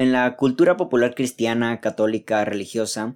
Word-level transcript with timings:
En 0.00 0.12
la 0.12 0.34
cultura 0.38 0.78
popular 0.78 1.14
cristiana, 1.14 1.82
católica, 1.82 2.42
religiosa, 2.46 3.14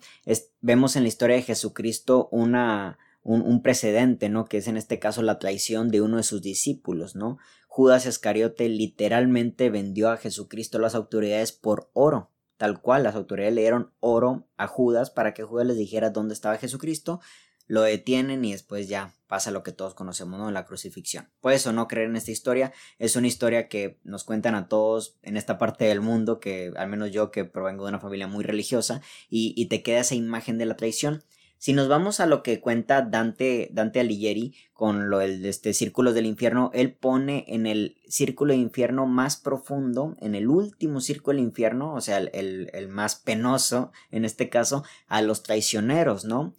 vemos 0.60 0.96
en 0.96 1.04
la 1.04 1.08
historia 1.08 1.36
de 1.36 1.42
Jesucristo 1.42 2.28
una, 2.30 2.98
un, 3.22 3.62
precedente, 3.62 4.28
¿no? 4.28 4.44
Que 4.44 4.58
es 4.58 4.68
en 4.68 4.76
este 4.76 4.98
caso 4.98 5.22
la 5.22 5.38
traición 5.38 5.88
de 5.88 6.02
uno 6.02 6.18
de 6.18 6.24
sus 6.24 6.42
discípulos, 6.42 7.16
¿no? 7.16 7.38
Judas 7.68 8.04
Iscariote 8.04 8.68
literalmente 8.68 9.70
vendió 9.70 10.10
a 10.10 10.18
Jesucristo 10.18 10.76
a 10.76 10.82
las 10.82 10.94
autoridades 10.94 11.52
por 11.52 11.88
oro. 11.94 12.28
Tal 12.58 12.82
cual, 12.82 13.04
las 13.04 13.14
autoridades 13.14 13.54
le 13.54 13.62
dieron 13.62 13.90
oro 14.00 14.46
a 14.58 14.66
Judas 14.66 15.08
para 15.08 15.32
que 15.32 15.42
Judas 15.42 15.66
les 15.66 15.78
dijera 15.78 16.10
dónde 16.10 16.34
estaba 16.34 16.58
Jesucristo 16.58 17.22
lo 17.66 17.82
detienen 17.82 18.44
y 18.44 18.52
después 18.52 18.88
ya 18.88 19.14
pasa 19.26 19.50
lo 19.50 19.62
que 19.62 19.72
todos 19.72 19.94
conocemos, 19.94 20.38
¿no? 20.38 20.50
La 20.50 20.64
crucifixión. 20.64 21.28
Puedes 21.40 21.66
o 21.66 21.72
no 21.72 21.88
creer 21.88 22.08
en 22.08 22.16
esta 22.16 22.30
historia, 22.30 22.72
es 22.98 23.16
una 23.16 23.26
historia 23.26 23.68
que 23.68 23.98
nos 24.04 24.24
cuentan 24.24 24.54
a 24.54 24.68
todos 24.68 25.16
en 25.22 25.36
esta 25.36 25.58
parte 25.58 25.86
del 25.86 26.00
mundo, 26.00 26.40
que 26.40 26.72
al 26.76 26.88
menos 26.88 27.10
yo 27.10 27.30
que 27.30 27.44
provengo 27.44 27.84
de 27.84 27.88
una 27.90 28.00
familia 28.00 28.26
muy 28.26 28.44
religiosa, 28.44 29.02
y, 29.28 29.66
te 29.66 29.82
queda 29.82 30.00
esa 30.00 30.14
imagen 30.14 30.58
de 30.58 30.66
la 30.66 30.76
traición. 30.76 31.24
Si 31.58 31.72
nos 31.72 31.88
vamos 31.88 32.20
a 32.20 32.26
lo 32.26 32.42
que 32.42 32.60
cuenta 32.60 33.00
Dante, 33.00 33.70
Dante 33.72 33.98
Alighieri 33.98 34.54
con 34.74 35.08
lo 35.08 35.18
del 35.18 35.44
este, 35.46 35.72
círculo 35.72 36.12
del 36.12 36.26
infierno, 36.26 36.70
él 36.74 36.92
pone 36.92 37.46
en 37.48 37.66
el 37.66 37.96
círculo 38.06 38.52
de 38.52 38.58
infierno 38.60 39.06
más 39.06 39.36
profundo, 39.36 40.14
en 40.20 40.34
el 40.34 40.48
último 40.48 41.00
círculo 41.00 41.38
del 41.38 41.46
infierno, 41.46 41.94
o 41.94 42.00
sea, 42.02 42.18
el, 42.18 42.70
el 42.72 42.88
más 42.88 43.16
penoso 43.16 43.90
en 44.10 44.26
este 44.26 44.50
caso, 44.50 44.84
a 45.08 45.22
los 45.22 45.42
traicioneros, 45.42 46.26
¿no? 46.26 46.54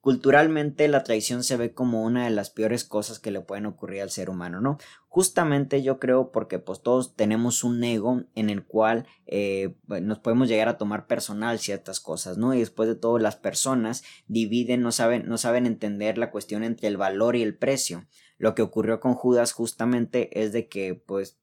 Culturalmente 0.00 0.88
la 0.88 1.04
traición 1.04 1.44
se 1.44 1.58
ve 1.58 1.74
como 1.74 2.02
una 2.02 2.24
de 2.24 2.30
las 2.30 2.48
peores 2.48 2.84
cosas 2.84 3.18
que 3.18 3.30
le 3.30 3.42
pueden 3.42 3.66
ocurrir 3.66 4.00
al 4.00 4.10
ser 4.10 4.30
humano, 4.30 4.62
¿no? 4.62 4.78
Justamente 5.08 5.82
yo 5.82 5.98
creo 5.98 6.32
porque 6.32 6.58
pues 6.58 6.80
todos 6.80 7.16
tenemos 7.16 7.64
un 7.64 7.84
ego 7.84 8.22
en 8.34 8.48
el 8.48 8.64
cual 8.64 9.06
eh, 9.26 9.76
nos 9.86 10.18
podemos 10.18 10.48
llegar 10.48 10.68
a 10.68 10.78
tomar 10.78 11.06
personal 11.06 11.58
ciertas 11.58 12.00
cosas, 12.00 12.38
¿no? 12.38 12.54
Y 12.54 12.60
después 12.60 12.88
de 12.88 12.94
todo 12.94 13.18
las 13.18 13.36
personas 13.36 14.02
dividen, 14.26 14.80
no 14.80 14.90
saben, 14.90 15.28
no 15.28 15.36
saben 15.36 15.66
entender 15.66 16.16
la 16.16 16.30
cuestión 16.30 16.64
entre 16.64 16.88
el 16.88 16.96
valor 16.96 17.36
y 17.36 17.42
el 17.42 17.56
precio. 17.56 18.06
Lo 18.38 18.54
que 18.54 18.62
ocurrió 18.62 19.00
con 19.00 19.14
Judas 19.14 19.52
justamente 19.52 20.40
es 20.42 20.54
de 20.54 20.66
que 20.66 20.94
pues 20.94 21.38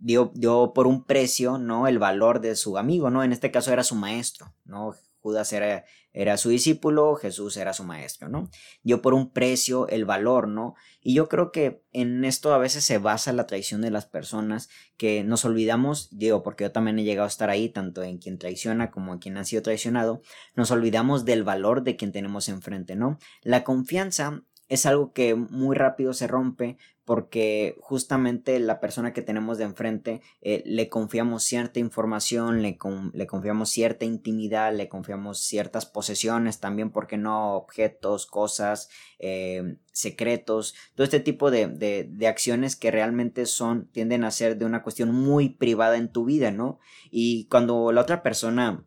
dio, 0.00 0.32
dio 0.34 0.72
por 0.74 0.88
un 0.88 1.04
precio, 1.04 1.58
¿no? 1.58 1.86
El 1.86 2.00
valor 2.00 2.40
de 2.40 2.56
su 2.56 2.76
amigo, 2.76 3.08
¿no? 3.10 3.22
En 3.22 3.32
este 3.32 3.52
caso 3.52 3.72
era 3.72 3.84
su 3.84 3.94
maestro, 3.94 4.52
¿no? 4.64 4.96
Judas 5.20 5.52
era, 5.52 5.84
era, 6.12 6.36
su 6.36 6.48
discípulo, 6.48 7.14
Jesús 7.14 7.56
era 7.56 7.72
su 7.72 7.84
maestro, 7.84 8.28
¿no? 8.28 8.50
Dio 8.82 9.00
por 9.00 9.14
un 9.14 9.32
precio 9.32 9.88
el 9.88 10.04
valor, 10.04 10.48
¿no? 10.48 10.74
Y 11.00 11.14
yo 11.14 11.28
creo 11.28 11.52
que 11.52 11.82
en 11.92 12.24
esto 12.24 12.52
a 12.52 12.58
veces 12.58 12.84
se 12.84 12.98
basa 12.98 13.32
la 13.32 13.46
traición 13.46 13.80
de 13.80 13.90
las 13.90 14.06
personas, 14.06 14.68
que 14.96 15.24
nos 15.24 15.44
olvidamos, 15.44 16.08
digo, 16.10 16.42
porque 16.42 16.64
yo 16.64 16.72
también 16.72 16.98
he 16.98 17.04
llegado 17.04 17.24
a 17.24 17.28
estar 17.28 17.48
ahí, 17.48 17.68
tanto 17.68 18.02
en 18.02 18.18
quien 18.18 18.38
traiciona 18.38 18.90
como 18.90 19.12
en 19.12 19.18
quien 19.18 19.36
ha 19.38 19.44
sido 19.44 19.62
traicionado, 19.62 20.20
nos 20.54 20.70
olvidamos 20.70 21.24
del 21.24 21.44
valor 21.44 21.82
de 21.82 21.96
quien 21.96 22.12
tenemos 22.12 22.48
enfrente, 22.48 22.96
¿no? 22.96 23.18
La 23.42 23.64
confianza 23.64 24.42
es 24.70 24.86
algo 24.86 25.12
que 25.12 25.34
muy 25.34 25.76
rápido 25.76 26.14
se 26.14 26.28
rompe 26.28 26.78
porque 27.04 27.76
justamente 27.80 28.60
la 28.60 28.78
persona 28.78 29.12
que 29.12 29.20
tenemos 29.20 29.58
de 29.58 29.64
enfrente 29.64 30.22
eh, 30.42 30.62
le 30.64 30.88
confiamos 30.88 31.42
cierta 31.42 31.80
información, 31.80 32.62
le, 32.62 32.78
le, 33.12 33.26
confiamos 33.26 33.70
cierta 33.70 34.04
intimidad, 34.04 34.72
le 34.72 34.88
confiamos 34.88 35.40
ciertas 35.40 35.86
posesiones, 35.86 36.60
también, 36.60 36.92
porque 36.92 37.16
no? 37.16 37.56
Objetos, 37.56 38.26
cosas, 38.26 38.90
eh, 39.18 39.78
secretos, 39.90 40.76
todo 40.94 41.02
este 41.02 41.18
tipo 41.18 41.50
de, 41.50 41.66
de, 41.66 42.06
de, 42.08 42.28
acciones 42.28 42.76
que 42.76 42.92
realmente 42.92 43.46
son, 43.46 43.88
tienden 43.88 44.22
a 44.22 44.30
ser 44.30 44.56
de 44.56 44.66
una 44.66 44.84
cuestión 44.84 45.12
muy 45.12 45.48
privada 45.48 45.96
en 45.96 46.12
tu 46.12 46.26
vida, 46.26 46.52
¿no? 46.52 46.78
Y 47.10 47.46
cuando 47.46 47.90
la 47.90 48.02
otra 48.02 48.22
persona 48.22 48.86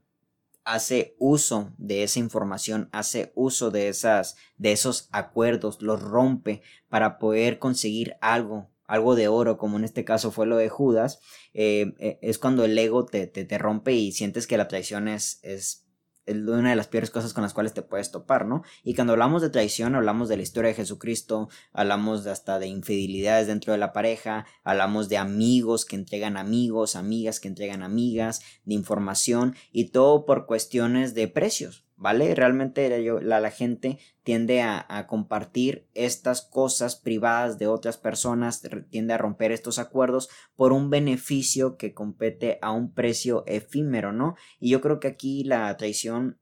hace 0.65 1.15
uso 1.19 1.73
de 1.77 2.03
esa 2.03 2.19
información, 2.19 2.89
hace 2.91 3.31
uso 3.35 3.71
de 3.71 3.89
esas, 3.89 4.35
de 4.57 4.71
esos 4.71 5.09
acuerdos, 5.11 5.81
los 5.81 6.01
rompe 6.01 6.61
para 6.89 7.17
poder 7.17 7.59
conseguir 7.59 8.15
algo, 8.21 8.69
algo 8.85 9.15
de 9.15 9.27
oro, 9.27 9.57
como 9.57 9.77
en 9.77 9.83
este 9.83 10.05
caso 10.05 10.31
fue 10.31 10.45
lo 10.45 10.57
de 10.57 10.69
Judas, 10.69 11.19
eh, 11.53 11.93
eh, 11.99 12.19
es 12.21 12.37
cuando 12.37 12.65
el 12.65 12.77
ego 12.77 13.05
te, 13.05 13.27
te, 13.27 13.45
te, 13.45 13.57
rompe 13.57 13.93
y 13.93 14.11
sientes 14.11 14.47
que 14.47 14.57
la 14.57 14.67
traición 14.67 15.07
es, 15.07 15.39
es 15.43 15.85
es 16.25 16.35
una 16.35 16.69
de 16.69 16.75
las 16.75 16.87
peores 16.87 17.09
cosas 17.09 17.33
con 17.33 17.43
las 17.43 17.53
cuales 17.53 17.73
te 17.73 17.81
puedes 17.81 18.11
topar, 18.11 18.45
¿no? 18.45 18.63
Y 18.83 18.95
cuando 18.95 19.13
hablamos 19.13 19.41
de 19.41 19.49
traición, 19.49 19.95
hablamos 19.95 20.29
de 20.29 20.37
la 20.37 20.43
historia 20.43 20.69
de 20.69 20.75
Jesucristo, 20.75 21.49
hablamos 21.71 22.23
de 22.23 22.31
hasta 22.31 22.59
de 22.59 22.67
infidelidades 22.67 23.47
dentro 23.47 23.73
de 23.73 23.79
la 23.79 23.93
pareja, 23.93 24.45
hablamos 24.63 25.09
de 25.09 25.17
amigos 25.17 25.85
que 25.85 25.95
entregan 25.95 26.37
amigos, 26.37 26.95
amigas 26.95 27.39
que 27.39 27.47
entregan 27.47 27.83
amigas, 27.83 28.41
de 28.65 28.75
información 28.75 29.55
y 29.71 29.89
todo 29.89 30.25
por 30.25 30.45
cuestiones 30.45 31.13
de 31.13 31.27
precios. 31.27 31.83
¿Vale? 32.03 32.35
Realmente 32.35 33.01
la, 33.21 33.49
gente 33.49 33.97
tiende 34.23 34.61
a, 34.61 35.07
compartir 35.07 35.87
estas 35.93 36.41
cosas 36.41 36.97
privadas 36.97 37.57
de 37.59 37.67
otras 37.67 37.95
personas, 37.95 38.61
tiende 38.89 39.13
a 39.13 39.17
romper 39.17 39.53
estos 39.53 39.79
acuerdos 39.79 40.27
por 40.57 40.73
un 40.73 40.89
beneficio 40.89 41.77
que 41.77 41.93
compete 41.93 42.59
a 42.61 42.73
un 42.73 42.93
precio 42.93 43.45
efímero, 43.47 44.11
¿no? 44.11 44.35
Y 44.59 44.69
yo 44.69 44.81
creo 44.81 44.99
que 44.99 45.07
aquí 45.07 45.45
la 45.45 45.77
traición 45.77 46.41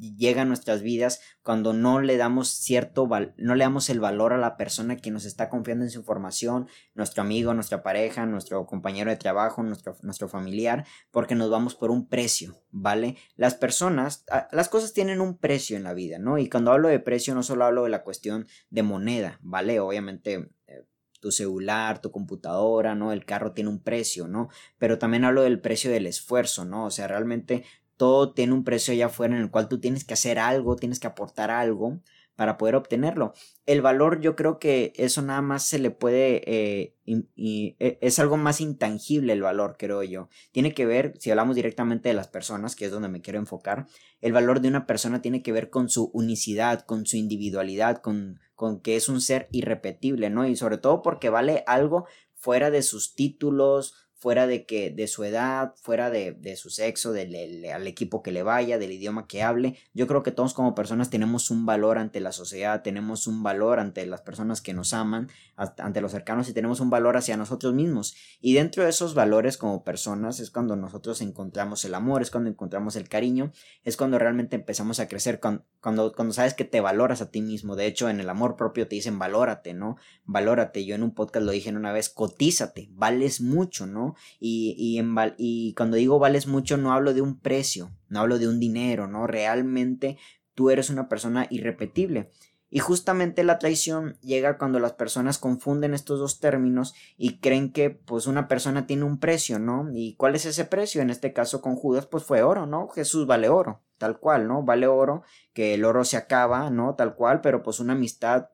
llega 0.00 0.42
a 0.42 0.44
nuestras 0.44 0.82
vidas 0.82 1.20
cuando 1.42 1.72
no 1.72 2.00
le 2.00 2.16
damos 2.16 2.48
cierto 2.48 3.08
no 3.36 3.54
le 3.54 3.64
damos 3.64 3.90
el 3.90 4.00
valor 4.00 4.32
a 4.32 4.38
la 4.38 4.56
persona 4.56 4.96
que 4.96 5.10
nos 5.10 5.24
está 5.24 5.48
confiando 5.48 5.84
en 5.84 5.90
su 5.90 5.98
información, 5.98 6.68
nuestro 6.94 7.22
amigo, 7.22 7.54
nuestra 7.54 7.82
pareja, 7.82 8.26
nuestro 8.26 8.66
compañero 8.66 9.10
de 9.10 9.16
trabajo, 9.16 9.62
nuestro, 9.62 9.96
nuestro 10.02 10.28
familiar, 10.28 10.86
porque 11.10 11.34
nos 11.34 11.50
vamos 11.50 11.74
por 11.74 11.90
un 11.90 12.08
precio, 12.08 12.56
¿vale? 12.70 13.16
Las 13.36 13.54
personas, 13.54 14.24
las 14.52 14.68
cosas 14.68 14.92
tienen 14.92 15.20
un 15.20 15.36
precio 15.36 15.76
en 15.76 15.84
la 15.84 15.94
vida, 15.94 16.18
¿no? 16.18 16.38
Y 16.38 16.48
cuando 16.48 16.72
hablo 16.72 16.88
de 16.88 17.00
precio 17.00 17.34
no 17.34 17.42
solo 17.42 17.64
hablo 17.64 17.84
de 17.84 17.90
la 17.90 18.02
cuestión 18.02 18.46
de 18.70 18.82
moneda, 18.82 19.38
¿vale? 19.42 19.80
Obviamente 19.80 20.50
eh, 20.66 20.84
tu 21.20 21.30
celular, 21.30 22.00
tu 22.00 22.10
computadora, 22.10 22.94
¿no? 22.94 23.12
El 23.12 23.24
carro 23.24 23.52
tiene 23.52 23.70
un 23.70 23.82
precio, 23.82 24.26
¿no? 24.26 24.48
Pero 24.78 24.98
también 24.98 25.24
hablo 25.24 25.42
del 25.42 25.60
precio 25.60 25.90
del 25.90 26.06
esfuerzo, 26.06 26.64
¿no? 26.64 26.86
O 26.86 26.90
sea, 26.90 27.06
realmente 27.06 27.64
todo 28.00 28.32
tiene 28.32 28.54
un 28.54 28.64
precio 28.64 28.94
allá 28.94 29.06
afuera 29.06 29.36
en 29.36 29.42
el 29.42 29.50
cual 29.50 29.68
tú 29.68 29.78
tienes 29.78 30.04
que 30.04 30.14
hacer 30.14 30.38
algo, 30.38 30.74
tienes 30.74 30.98
que 31.00 31.06
aportar 31.06 31.50
algo 31.50 32.00
para 32.34 32.56
poder 32.56 32.74
obtenerlo. 32.74 33.34
El 33.66 33.82
valor 33.82 34.22
yo 34.22 34.36
creo 34.36 34.58
que 34.58 34.94
eso 34.96 35.20
nada 35.20 35.42
más 35.42 35.64
se 35.64 35.78
le 35.78 35.90
puede, 35.90 36.40
eh, 36.50 36.96
y, 37.04 37.76
e, 37.78 37.98
es 38.00 38.18
algo 38.18 38.38
más 38.38 38.62
intangible 38.62 39.34
el 39.34 39.42
valor, 39.42 39.76
creo 39.78 40.02
yo. 40.02 40.30
Tiene 40.50 40.72
que 40.72 40.86
ver, 40.86 41.12
si 41.18 41.30
hablamos 41.30 41.56
directamente 41.56 42.08
de 42.08 42.14
las 42.14 42.28
personas, 42.28 42.74
que 42.74 42.86
es 42.86 42.90
donde 42.90 43.10
me 43.10 43.20
quiero 43.20 43.38
enfocar, 43.38 43.86
el 44.22 44.32
valor 44.32 44.62
de 44.62 44.68
una 44.68 44.86
persona 44.86 45.20
tiene 45.20 45.42
que 45.42 45.52
ver 45.52 45.68
con 45.68 45.90
su 45.90 46.10
unicidad, 46.14 46.86
con 46.86 47.04
su 47.04 47.18
individualidad, 47.18 48.00
con, 48.00 48.40
con 48.54 48.80
que 48.80 48.96
es 48.96 49.10
un 49.10 49.20
ser 49.20 49.46
irrepetible, 49.52 50.30
¿no? 50.30 50.48
Y 50.48 50.56
sobre 50.56 50.78
todo 50.78 51.02
porque 51.02 51.28
vale 51.28 51.64
algo 51.66 52.06
fuera 52.34 52.70
de 52.70 52.80
sus 52.80 53.14
títulos, 53.14 54.09
fuera 54.20 54.46
de 54.46 54.66
que 54.66 54.90
de 54.90 55.08
su 55.08 55.24
edad, 55.24 55.72
fuera 55.80 56.10
de, 56.10 56.32
de 56.32 56.54
su 56.56 56.68
sexo, 56.68 57.12
del, 57.12 57.64
al 57.72 57.86
equipo 57.86 58.22
que 58.22 58.32
le 58.32 58.42
vaya, 58.42 58.78
del 58.78 58.92
idioma 58.92 59.26
que 59.26 59.42
hable. 59.42 59.78
Yo 59.94 60.06
creo 60.06 60.22
que 60.22 60.30
todos 60.30 60.52
como 60.52 60.74
personas 60.74 61.08
tenemos 61.08 61.50
un 61.50 61.64
valor 61.64 61.96
ante 61.96 62.20
la 62.20 62.32
sociedad, 62.32 62.82
tenemos 62.82 63.26
un 63.26 63.42
valor 63.42 63.80
ante 63.80 64.04
las 64.04 64.20
personas 64.20 64.60
que 64.60 64.74
nos 64.74 64.92
aman, 64.92 65.28
ante 65.56 66.02
los 66.02 66.12
cercanos 66.12 66.50
y 66.50 66.52
tenemos 66.52 66.80
un 66.80 66.90
valor 66.90 67.16
hacia 67.16 67.38
nosotros 67.38 67.72
mismos. 67.72 68.14
Y 68.42 68.52
dentro 68.52 68.84
de 68.84 68.90
esos 68.90 69.14
valores 69.14 69.56
como 69.56 69.84
personas 69.84 70.38
es 70.38 70.50
cuando 70.50 70.76
nosotros 70.76 71.22
encontramos 71.22 71.86
el 71.86 71.94
amor, 71.94 72.20
es 72.20 72.30
cuando 72.30 72.50
encontramos 72.50 72.96
el 72.96 73.08
cariño, 73.08 73.52
es 73.84 73.96
cuando 73.96 74.18
realmente 74.18 74.54
empezamos 74.54 75.00
a 75.00 75.08
crecer, 75.08 75.40
cuando, 75.40 75.64
cuando, 75.80 76.12
cuando 76.12 76.34
sabes 76.34 76.52
que 76.52 76.66
te 76.66 76.82
valoras 76.82 77.22
a 77.22 77.30
ti 77.30 77.40
mismo. 77.40 77.74
De 77.74 77.86
hecho, 77.86 78.10
en 78.10 78.20
el 78.20 78.28
amor 78.28 78.56
propio 78.56 78.86
te 78.86 78.96
dicen 78.96 79.18
valórate, 79.18 79.72
¿no? 79.72 79.96
Valórate. 80.26 80.84
Yo 80.84 80.94
en 80.94 81.04
un 81.04 81.14
podcast 81.14 81.46
lo 81.46 81.52
dije 81.52 81.70
en 81.70 81.78
una 81.78 81.92
vez, 81.92 82.10
cotízate, 82.10 82.88
vales 82.92 83.40
mucho, 83.40 83.86
¿no? 83.86 84.09
Y, 84.38 85.00
y, 85.38 85.74
cuando 85.74 85.96
digo 85.96 86.18
vales 86.18 86.46
mucho 86.46 86.76
no 86.76 86.92
hablo 86.92 87.14
de 87.14 87.20
un 87.20 87.38
precio, 87.38 87.90
no 88.08 88.20
hablo 88.20 88.38
de 88.38 88.48
un 88.48 88.60
dinero, 88.60 89.06
¿no? 89.06 89.26
Realmente 89.26 90.18
tú 90.54 90.70
eres 90.70 90.90
una 90.90 91.08
persona 91.08 91.46
irrepetible. 91.50 92.30
Y 92.72 92.78
justamente 92.78 93.42
la 93.42 93.58
traición 93.58 94.16
llega 94.20 94.56
cuando 94.56 94.78
las 94.78 94.92
personas 94.92 95.38
confunden 95.38 95.92
estos 95.92 96.20
dos 96.20 96.38
términos 96.38 96.94
y 97.16 97.38
creen 97.40 97.72
que 97.72 97.90
pues 97.90 98.28
una 98.28 98.46
persona 98.46 98.86
tiene 98.86 99.02
un 99.02 99.18
precio, 99.18 99.58
¿no? 99.58 99.88
¿Y 99.92 100.14
cuál 100.14 100.36
es 100.36 100.46
ese 100.46 100.64
precio? 100.64 101.02
En 101.02 101.10
este 101.10 101.32
caso 101.32 101.60
con 101.62 101.74
Judas 101.74 102.06
pues 102.06 102.22
fue 102.22 102.42
oro, 102.42 102.66
¿no? 102.66 102.86
Jesús 102.88 103.26
vale 103.26 103.48
oro, 103.48 103.82
tal 103.98 104.20
cual, 104.20 104.46
¿no? 104.46 104.62
Vale 104.62 104.86
oro, 104.86 105.24
que 105.52 105.74
el 105.74 105.84
oro 105.84 106.04
se 106.04 106.16
acaba, 106.16 106.70
¿no? 106.70 106.94
Tal 106.94 107.16
cual, 107.16 107.40
pero 107.40 107.64
pues 107.64 107.80
una 107.80 107.94
amistad 107.94 108.50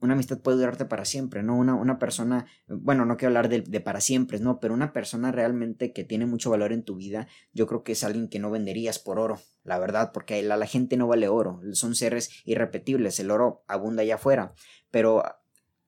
una 0.00 0.14
amistad 0.14 0.38
puede 0.38 0.58
durarte 0.58 0.84
para 0.84 1.04
siempre, 1.04 1.42
¿no? 1.42 1.56
Una, 1.56 1.74
una 1.74 1.98
persona, 1.98 2.46
bueno, 2.66 3.04
no 3.04 3.16
quiero 3.16 3.30
hablar 3.30 3.48
de, 3.48 3.62
de, 3.62 3.80
para 3.80 4.00
siempre, 4.00 4.38
¿no? 4.40 4.60
Pero 4.60 4.74
una 4.74 4.92
persona 4.92 5.32
realmente 5.32 5.92
que 5.92 6.04
tiene 6.04 6.26
mucho 6.26 6.50
valor 6.50 6.72
en 6.72 6.84
tu 6.84 6.96
vida, 6.96 7.28
yo 7.52 7.66
creo 7.66 7.82
que 7.82 7.92
es 7.92 8.04
alguien 8.04 8.28
que 8.28 8.38
no 8.38 8.50
venderías 8.50 8.98
por 8.98 9.18
oro, 9.18 9.38
la 9.64 9.78
verdad, 9.78 10.12
porque 10.12 10.42
la, 10.42 10.56
la 10.56 10.66
gente 10.66 10.96
no 10.96 11.06
vale 11.06 11.28
oro, 11.28 11.60
son 11.72 11.94
seres 11.94 12.30
irrepetibles, 12.44 13.18
el 13.20 13.30
oro 13.30 13.64
abunda 13.68 14.02
allá 14.02 14.16
afuera, 14.16 14.52
pero 14.90 15.22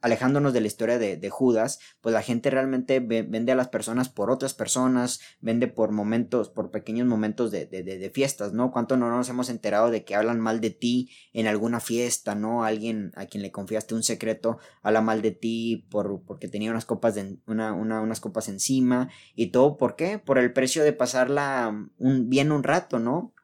alejándonos 0.01 0.53
de 0.53 0.61
la 0.61 0.67
historia 0.67 0.99
de, 0.99 1.29
Judas, 1.31 1.79
pues 2.01 2.13
la 2.13 2.23
gente 2.23 2.51
realmente 2.51 3.01
vende 3.01 3.53
a 3.53 3.55
las 3.55 3.69
personas 3.69 4.09
por 4.09 4.31
otras 4.31 4.55
personas, 4.55 5.21
vende 5.41 5.69
por 5.69 5.93
momentos, 5.93 6.49
por 6.49 6.71
pequeños 6.71 7.07
momentos 7.07 7.51
de, 7.51 7.67
de, 7.67 8.11
fiestas, 8.11 8.53
¿no? 8.53 8.71
¿Cuánto 8.71 8.97
no 8.97 9.11
nos 9.11 9.29
hemos 9.29 9.51
enterado 9.51 9.91
de 9.91 10.05
que 10.05 10.15
hablan 10.15 10.41
mal 10.41 10.61
de 10.61 10.71
ti 10.71 11.11
en 11.33 11.47
alguna 11.47 11.81
fiesta, 11.81 12.35
¿no? 12.35 12.65
Alguien 12.65 13.13
a 13.15 13.27
quien 13.27 13.43
le 13.43 13.53
confiaste 13.53 13.95
un 13.95 14.03
secreto 14.03 14.59
habla 14.83 15.01
mal 15.01 15.23
de 15.23 15.33
ti 15.33 15.87
por, 15.91 16.23
porque 16.25 16.49
tenía 16.49 16.71
unas 16.71 16.85
copas, 16.85 17.15
de, 17.15 17.39
una, 17.47 17.73
una, 17.73 18.01
unas 18.01 18.21
copas 18.21 18.49
encima 18.49 19.11
y 19.35 19.49
todo, 19.49 19.77
¿por 19.77 19.97
qué? 19.97 20.19
Por 20.19 20.39
el 20.39 20.53
precio 20.53 20.85
de 20.85 20.93
pasarla 20.93 21.89
un, 21.99 22.29
bien 22.29 22.53
un 22.53 22.63
rato, 22.63 22.99
¿no? 22.99 23.35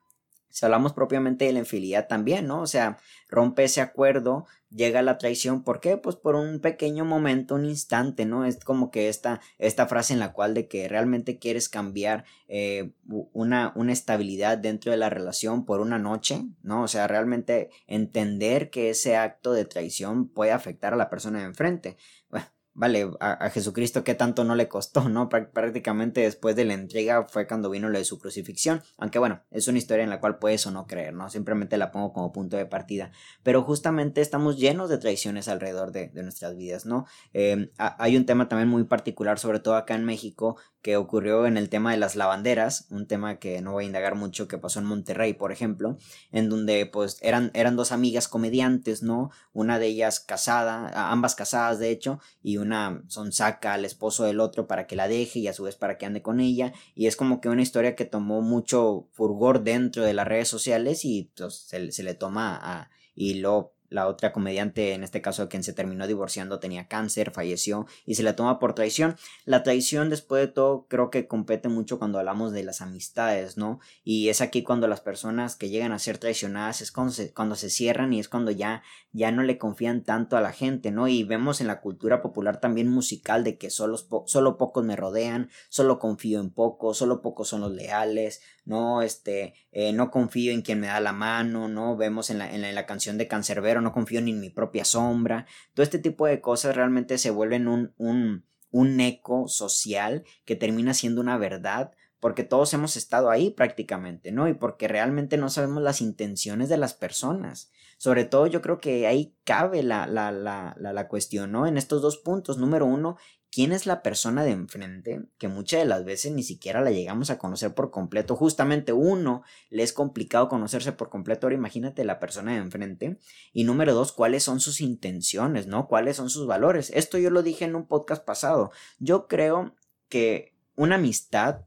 Si 0.54 0.64
hablamos 0.64 0.92
propiamente 0.92 1.46
de 1.46 1.52
la 1.52 1.58
infidelidad 1.58 2.06
también, 2.06 2.46
¿no? 2.46 2.60
O 2.62 2.68
sea, 2.68 2.98
rompe 3.28 3.64
ese 3.64 3.80
acuerdo, 3.80 4.46
llega 4.70 5.02
la 5.02 5.18
traición, 5.18 5.64
¿por 5.64 5.80
qué? 5.80 5.96
Pues 5.96 6.14
por 6.14 6.36
un 6.36 6.60
pequeño 6.60 7.04
momento, 7.04 7.56
un 7.56 7.64
instante, 7.64 8.24
¿no? 8.24 8.44
Es 8.44 8.64
como 8.64 8.92
que 8.92 9.08
esta, 9.08 9.40
esta 9.58 9.88
frase 9.88 10.12
en 10.12 10.20
la 10.20 10.32
cual 10.32 10.54
de 10.54 10.68
que 10.68 10.86
realmente 10.86 11.40
quieres 11.40 11.68
cambiar 11.68 12.24
eh, 12.46 12.92
una, 13.32 13.72
una 13.74 13.92
estabilidad 13.92 14.56
dentro 14.56 14.92
de 14.92 14.96
la 14.96 15.10
relación 15.10 15.64
por 15.64 15.80
una 15.80 15.98
noche, 15.98 16.44
¿no? 16.62 16.84
O 16.84 16.88
sea, 16.88 17.08
realmente 17.08 17.70
entender 17.88 18.70
que 18.70 18.90
ese 18.90 19.16
acto 19.16 19.54
de 19.54 19.64
traición 19.64 20.28
puede 20.28 20.52
afectar 20.52 20.92
a 20.94 20.96
la 20.96 21.10
persona 21.10 21.40
de 21.40 21.46
enfrente. 21.46 21.96
Bueno, 22.30 22.46
vale, 22.74 23.10
a, 23.20 23.50
Jesucristo 23.50 24.04
qué 24.04 24.14
tanto 24.14 24.44
no 24.44 24.54
le 24.54 24.68
costó, 24.68 25.08
¿no? 25.08 25.28
Prácticamente 25.28 26.20
después 26.20 26.56
de 26.56 26.64
la 26.64 26.74
entrega 26.74 27.24
fue 27.24 27.46
cuando 27.46 27.70
vino 27.70 27.88
lo 27.88 27.98
de 27.98 28.04
su 28.04 28.18
crucifixión, 28.18 28.82
aunque 28.98 29.18
bueno, 29.18 29.42
es 29.50 29.68
una 29.68 29.78
historia 29.78 30.04
en 30.04 30.10
la 30.10 30.20
cual 30.20 30.38
puedes 30.38 30.66
o 30.66 30.70
no 30.70 30.86
creer, 30.86 31.14
¿no? 31.14 31.30
Simplemente 31.30 31.76
la 31.76 31.92
pongo 31.92 32.12
como 32.12 32.32
punto 32.32 32.56
de 32.56 32.66
partida, 32.66 33.12
pero 33.42 33.62
justamente 33.62 34.20
estamos 34.20 34.58
llenos 34.58 34.90
de 34.90 34.98
traiciones 34.98 35.48
alrededor 35.48 35.92
de, 35.92 36.10
nuestras 36.24 36.56
vidas, 36.56 36.86
¿no? 36.86 37.06
Em, 37.32 37.70
hay 37.76 38.16
un 38.16 38.26
tema 38.26 38.48
también 38.48 38.68
muy 38.68 38.84
particular, 38.84 39.38
sobre 39.38 39.60
todo 39.60 39.76
acá 39.76 39.94
en 39.94 40.04
México, 40.04 40.56
que 40.84 40.98
ocurrió 40.98 41.46
en 41.46 41.56
el 41.56 41.70
tema 41.70 41.92
de 41.92 41.96
las 41.96 42.14
lavanderas, 42.14 42.86
un 42.90 43.06
tema 43.06 43.38
que 43.38 43.62
no 43.62 43.72
voy 43.72 43.84
a 43.84 43.86
indagar 43.86 44.16
mucho, 44.16 44.48
que 44.48 44.58
pasó 44.58 44.80
en 44.80 44.84
Monterrey, 44.84 45.32
por 45.32 45.50
ejemplo, 45.50 45.96
en 46.30 46.50
donde 46.50 46.84
pues 46.84 47.16
eran, 47.22 47.50
eran 47.54 47.74
dos 47.74 47.90
amigas 47.90 48.28
comediantes, 48.28 49.02
¿no? 49.02 49.30
Una 49.54 49.78
de 49.78 49.86
ellas 49.86 50.20
casada, 50.20 51.10
ambas 51.10 51.34
casadas 51.36 51.78
de 51.78 51.88
hecho, 51.88 52.20
y 52.42 52.58
una 52.58 53.02
son 53.08 53.32
saca 53.32 53.72
al 53.72 53.86
esposo 53.86 54.24
del 54.24 54.40
otro 54.40 54.66
para 54.66 54.86
que 54.86 54.94
la 54.94 55.08
deje 55.08 55.38
y 55.38 55.48
a 55.48 55.54
su 55.54 55.62
vez 55.62 55.74
para 55.74 55.96
que 55.96 56.04
ande 56.04 56.20
con 56.20 56.38
ella, 56.38 56.74
y 56.94 57.06
es 57.06 57.16
como 57.16 57.40
que 57.40 57.48
una 57.48 57.62
historia 57.62 57.96
que 57.96 58.04
tomó 58.04 58.42
mucho 58.42 59.08
furgor 59.12 59.64
dentro 59.64 60.04
de 60.04 60.12
las 60.12 60.28
redes 60.28 60.48
sociales 60.48 61.06
y 61.06 61.32
pues, 61.34 61.54
se, 61.54 61.92
se, 61.92 62.02
le 62.02 62.12
toma 62.12 62.60
a, 62.62 62.90
y 63.14 63.34
lo 63.34 63.73
la 63.94 64.08
otra 64.08 64.32
comediante, 64.32 64.92
en 64.92 65.04
este 65.04 65.22
caso 65.22 65.48
quien 65.48 65.62
se 65.62 65.72
terminó 65.72 66.06
divorciando, 66.08 66.58
tenía 66.58 66.88
cáncer, 66.88 67.30
falleció 67.30 67.86
y 68.04 68.16
se 68.16 68.24
la 68.24 68.34
toma 68.34 68.58
por 68.58 68.74
traición. 68.74 69.16
La 69.44 69.62
traición, 69.62 70.10
después 70.10 70.42
de 70.42 70.52
todo, 70.52 70.86
creo 70.88 71.10
que 71.10 71.28
compete 71.28 71.68
mucho 71.68 71.98
cuando 72.00 72.18
hablamos 72.18 72.52
de 72.52 72.64
las 72.64 72.80
amistades, 72.80 73.56
¿no? 73.56 73.78
Y 74.02 74.30
es 74.30 74.40
aquí 74.40 74.64
cuando 74.64 74.88
las 74.88 75.00
personas 75.00 75.54
que 75.54 75.68
llegan 75.68 75.92
a 75.92 76.00
ser 76.00 76.18
traicionadas 76.18 76.82
es 76.82 76.90
cuando 76.90 77.12
se, 77.12 77.32
cuando 77.32 77.54
se 77.54 77.70
cierran 77.70 78.12
y 78.12 78.18
es 78.18 78.28
cuando 78.28 78.50
ya, 78.50 78.82
ya 79.12 79.30
no 79.30 79.44
le 79.44 79.58
confían 79.58 80.02
tanto 80.02 80.36
a 80.36 80.40
la 80.40 80.52
gente, 80.52 80.90
¿no? 80.90 81.06
Y 81.06 81.22
vemos 81.22 81.60
en 81.60 81.68
la 81.68 81.80
cultura 81.80 82.20
popular 82.20 82.60
también 82.60 82.88
musical 82.88 83.44
de 83.44 83.58
que 83.58 83.70
solo, 83.70 83.96
solo 84.26 84.58
pocos 84.58 84.84
me 84.84 84.96
rodean, 84.96 85.50
solo 85.68 86.00
confío 86.00 86.40
en 86.40 86.50
pocos, 86.50 86.98
solo 86.98 87.22
pocos 87.22 87.48
son 87.48 87.60
los 87.60 87.70
leales, 87.70 88.40
¿no? 88.64 89.02
Este, 89.02 89.54
eh, 89.72 89.92
no 89.92 90.10
confío 90.10 90.52
en 90.52 90.62
quien 90.62 90.80
me 90.80 90.86
da 90.86 91.00
la 91.00 91.12
mano, 91.12 91.68
¿no? 91.68 91.96
Vemos 91.96 92.30
en 92.30 92.38
la, 92.38 92.52
en 92.52 92.74
la, 92.74 92.86
canción 92.86 93.18
de 93.18 93.28
Cancerbero, 93.28 93.80
no 93.84 93.92
confío 93.92 94.20
ni 94.20 94.32
en 94.32 94.40
mi 94.40 94.50
propia 94.50 94.84
sombra. 94.84 95.46
Todo 95.74 95.84
este 95.84 96.00
tipo 96.00 96.26
de 96.26 96.40
cosas 96.40 96.74
realmente 96.74 97.18
se 97.18 97.30
vuelven 97.30 97.68
un, 97.68 97.94
un, 97.98 98.44
un 98.70 99.00
eco 99.00 99.46
social 99.46 100.24
que 100.44 100.56
termina 100.56 100.94
siendo 100.94 101.20
una 101.20 101.38
verdad 101.38 101.92
porque 102.24 102.42
todos 102.42 102.72
hemos 102.72 102.96
estado 102.96 103.28
ahí 103.28 103.50
prácticamente, 103.50 104.32
¿no? 104.32 104.48
Y 104.48 104.54
porque 104.54 104.88
realmente 104.88 105.36
no 105.36 105.50
sabemos 105.50 105.82
las 105.82 106.00
intenciones 106.00 106.70
de 106.70 106.78
las 106.78 106.94
personas. 106.94 107.70
Sobre 107.98 108.24
todo 108.24 108.46
yo 108.46 108.62
creo 108.62 108.80
que 108.80 109.06
ahí 109.06 109.36
cabe 109.44 109.82
la, 109.82 110.06
la, 110.06 110.32
la, 110.32 110.74
la, 110.78 111.08
cuestión, 111.08 111.52
¿no? 111.52 111.66
En 111.66 111.76
estos 111.76 112.00
dos 112.00 112.16
puntos. 112.16 112.56
Número 112.56 112.86
uno, 112.86 113.18
quién 113.54 113.70
es 113.70 113.86
la 113.86 114.02
persona 114.02 114.42
de 114.42 114.50
enfrente, 114.50 115.26
que 115.38 115.46
muchas 115.46 115.78
de 115.78 115.86
las 115.86 116.04
veces 116.04 116.32
ni 116.32 116.42
siquiera 116.42 116.80
la 116.80 116.90
llegamos 116.90 117.30
a 117.30 117.38
conocer 117.38 117.72
por 117.72 117.92
completo. 117.92 118.34
Justamente 118.34 118.92
uno, 118.92 119.44
le 119.70 119.84
es 119.84 119.92
complicado 119.92 120.48
conocerse 120.48 120.90
por 120.90 121.08
completo. 121.08 121.46
Ahora 121.46 121.54
imagínate 121.54 122.04
la 122.04 122.18
persona 122.18 122.50
de 122.50 122.58
enfrente. 122.58 123.16
Y 123.52 123.62
número 123.62 123.94
dos, 123.94 124.10
cuáles 124.10 124.42
son 124.42 124.58
sus 124.58 124.80
intenciones, 124.80 125.68
¿no? 125.68 125.86
¿Cuáles 125.86 126.16
son 126.16 126.30
sus 126.30 126.48
valores? 126.48 126.90
Esto 126.96 127.16
yo 127.16 127.30
lo 127.30 127.44
dije 127.44 127.64
en 127.64 127.76
un 127.76 127.86
podcast 127.86 128.24
pasado. 128.24 128.72
Yo 128.98 129.28
creo 129.28 129.76
que 130.08 130.56
una 130.74 130.96
amistad 130.96 131.60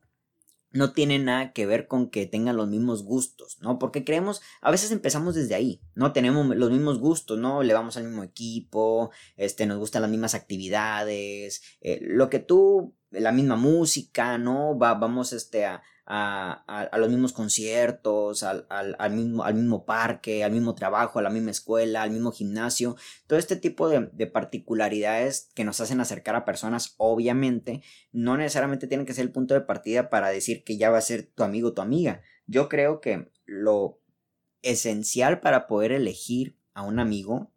no 0.71 0.93
tiene 0.93 1.19
nada 1.19 1.53
que 1.53 1.65
ver 1.65 1.87
con 1.87 2.09
que 2.09 2.25
tengan 2.25 2.57
los 2.57 2.67
mismos 2.67 3.03
gustos, 3.03 3.57
¿no? 3.61 3.79
Porque 3.79 4.03
creemos, 4.03 4.41
a 4.61 4.71
veces 4.71 4.91
empezamos 4.91 5.35
desde 5.35 5.55
ahí, 5.55 5.81
¿no? 5.95 6.13
Tenemos 6.13 6.45
los 6.55 6.71
mismos 6.71 6.99
gustos, 6.99 7.39
¿no? 7.39 7.63
Le 7.63 7.73
vamos 7.73 7.97
al 7.97 8.03
mismo 8.03 8.23
equipo, 8.23 9.11
este, 9.35 9.65
nos 9.65 9.77
gustan 9.77 10.01
las 10.01 10.11
mismas 10.11 10.35
actividades, 10.35 11.61
eh, 11.81 11.99
lo 12.01 12.29
que 12.29 12.39
tú, 12.39 12.95
la 13.11 13.31
misma 13.31 13.55
música, 13.55 14.37
¿no? 14.37 14.77
Va, 14.77 14.93
vamos, 14.93 15.33
este, 15.33 15.65
a, 15.65 15.81
a, 16.09 16.63
a, 16.67 16.97
los 16.97 17.09
mismos 17.09 17.33
conciertos, 17.33 18.41
al, 18.43 18.65
al, 18.69 19.11
mismo, 19.11 19.43
al 19.43 19.55
mismo 19.55 19.85
parque, 19.85 20.45
al 20.45 20.53
mismo 20.53 20.73
trabajo, 20.73 21.19
a 21.19 21.21
la 21.21 21.29
misma 21.29 21.51
escuela, 21.51 22.01
al 22.01 22.11
mismo 22.11 22.31
gimnasio. 22.31 22.95
Todo 23.27 23.37
este 23.37 23.57
tipo 23.57 23.89
de, 23.89 24.09
de 24.13 24.25
particularidades 24.25 25.49
que 25.53 25.65
nos 25.65 25.81
hacen 25.81 25.99
acercar 25.99 26.35
a 26.35 26.45
personas, 26.45 26.95
obviamente, 26.95 27.83
no 28.13 28.37
necesariamente 28.37 28.87
tienen 28.87 29.05
que 29.05 29.13
ser 29.13 29.25
el 29.25 29.33
punto 29.33 29.53
de 29.53 29.61
partida 29.61 30.09
para 30.09 30.29
decir 30.29 30.63
que 30.63 30.77
ya 30.77 30.89
va 30.89 30.97
a 30.97 31.01
ser 31.01 31.27
tu 31.35 31.43
amigo 31.43 31.69
o 31.69 31.73
tu 31.73 31.81
amiga. 31.81 32.21
Yo 32.45 32.69
creo 32.69 33.01
que 33.01 33.29
lo 33.45 33.99
esencial 34.61 35.41
para 35.41 35.67
poder 35.67 35.91
elegir 35.91 36.57
a 36.73 36.83
un 36.83 36.99
amigo 36.99 37.51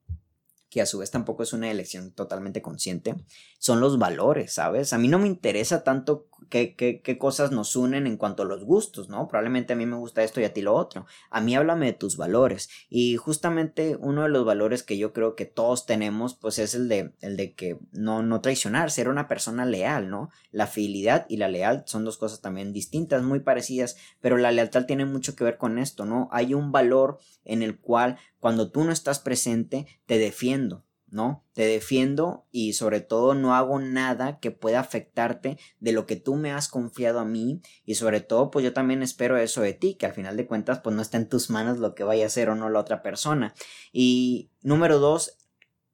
que 0.70 0.80
a 0.80 0.86
su 0.86 0.98
vez 0.98 1.10
tampoco 1.10 1.42
es 1.42 1.52
una 1.52 1.70
elección 1.70 2.12
totalmente 2.12 2.62
consciente, 2.62 3.16
son 3.58 3.80
los 3.80 3.98
valores, 3.98 4.52
¿sabes? 4.54 4.92
A 4.92 4.98
mí 4.98 5.08
no 5.08 5.18
me 5.18 5.26
interesa 5.26 5.82
tanto 5.82 6.29
qué, 6.48 6.74
qué, 6.76 7.18
cosas 7.18 7.52
nos 7.52 7.76
unen 7.76 8.06
en 8.06 8.16
cuanto 8.16 8.42
a 8.42 8.46
los 8.46 8.64
gustos, 8.64 9.08
¿no? 9.08 9.28
Probablemente 9.28 9.72
a 9.72 9.76
mí 9.76 9.86
me 9.86 9.96
gusta 9.96 10.22
esto 10.22 10.40
y 10.40 10.44
a 10.44 10.52
ti 10.52 10.62
lo 10.62 10.74
otro. 10.74 11.06
A 11.30 11.40
mí 11.40 11.54
háblame 11.54 11.86
de 11.86 11.92
tus 11.92 12.16
valores. 12.16 12.68
Y 12.88 13.16
justamente 13.16 13.96
uno 14.00 14.22
de 14.22 14.28
los 14.28 14.44
valores 14.44 14.82
que 14.82 14.98
yo 14.98 15.12
creo 15.12 15.36
que 15.36 15.46
todos 15.46 15.86
tenemos, 15.86 16.34
pues 16.34 16.58
es 16.58 16.74
el 16.74 16.88
de, 16.88 17.12
el 17.20 17.36
de 17.36 17.54
que 17.54 17.78
no, 17.92 18.22
no 18.22 18.40
traicionar, 18.40 18.90
ser 18.90 19.08
una 19.08 19.28
persona 19.28 19.64
leal, 19.64 20.10
¿no? 20.10 20.30
La 20.50 20.66
fidelidad 20.66 21.26
y 21.28 21.36
la 21.36 21.48
leal 21.48 21.84
son 21.86 22.04
dos 22.04 22.18
cosas 22.18 22.40
también 22.40 22.72
distintas, 22.72 23.22
muy 23.22 23.40
parecidas, 23.40 23.96
pero 24.20 24.36
la 24.36 24.52
lealtad 24.52 24.86
tiene 24.86 25.04
mucho 25.04 25.36
que 25.36 25.44
ver 25.44 25.58
con 25.58 25.78
esto, 25.78 26.04
¿no? 26.04 26.28
Hay 26.32 26.54
un 26.54 26.72
valor 26.72 27.18
en 27.44 27.62
el 27.62 27.78
cual 27.78 28.18
cuando 28.38 28.70
tú 28.70 28.84
no 28.84 28.92
estás 28.92 29.18
presente, 29.18 29.86
te 30.06 30.18
defiendo, 30.18 30.84
¿no? 31.10 31.44
Te 31.52 31.66
defiendo 31.66 32.46
y 32.50 32.74
sobre 32.74 33.00
todo 33.00 33.34
no 33.34 33.54
hago 33.54 33.78
nada 33.80 34.38
que 34.38 34.50
pueda 34.50 34.80
afectarte 34.80 35.58
de 35.78 35.92
lo 35.92 36.06
que 36.06 36.16
tú 36.16 36.36
me 36.36 36.52
has 36.52 36.68
confiado 36.68 37.20
a 37.20 37.24
mí 37.24 37.60
y 37.84 37.96
sobre 37.96 38.20
todo 38.20 38.50
pues 38.50 38.64
yo 38.64 38.72
también 38.72 39.02
espero 39.02 39.36
eso 39.36 39.60
de 39.60 39.72
ti, 39.72 39.94
que 39.94 40.06
al 40.06 40.14
final 40.14 40.36
de 40.36 40.46
cuentas 40.46 40.80
pues 40.80 40.94
no 40.94 41.02
está 41.02 41.16
en 41.16 41.28
tus 41.28 41.50
manos 41.50 41.78
lo 41.78 41.94
que 41.94 42.04
vaya 42.04 42.24
a 42.24 42.26
hacer 42.28 42.48
o 42.48 42.54
no 42.54 42.68
la 42.70 42.80
otra 42.80 43.02
persona. 43.02 43.54
Y 43.92 44.50
número 44.62 44.98
dos, 44.98 45.36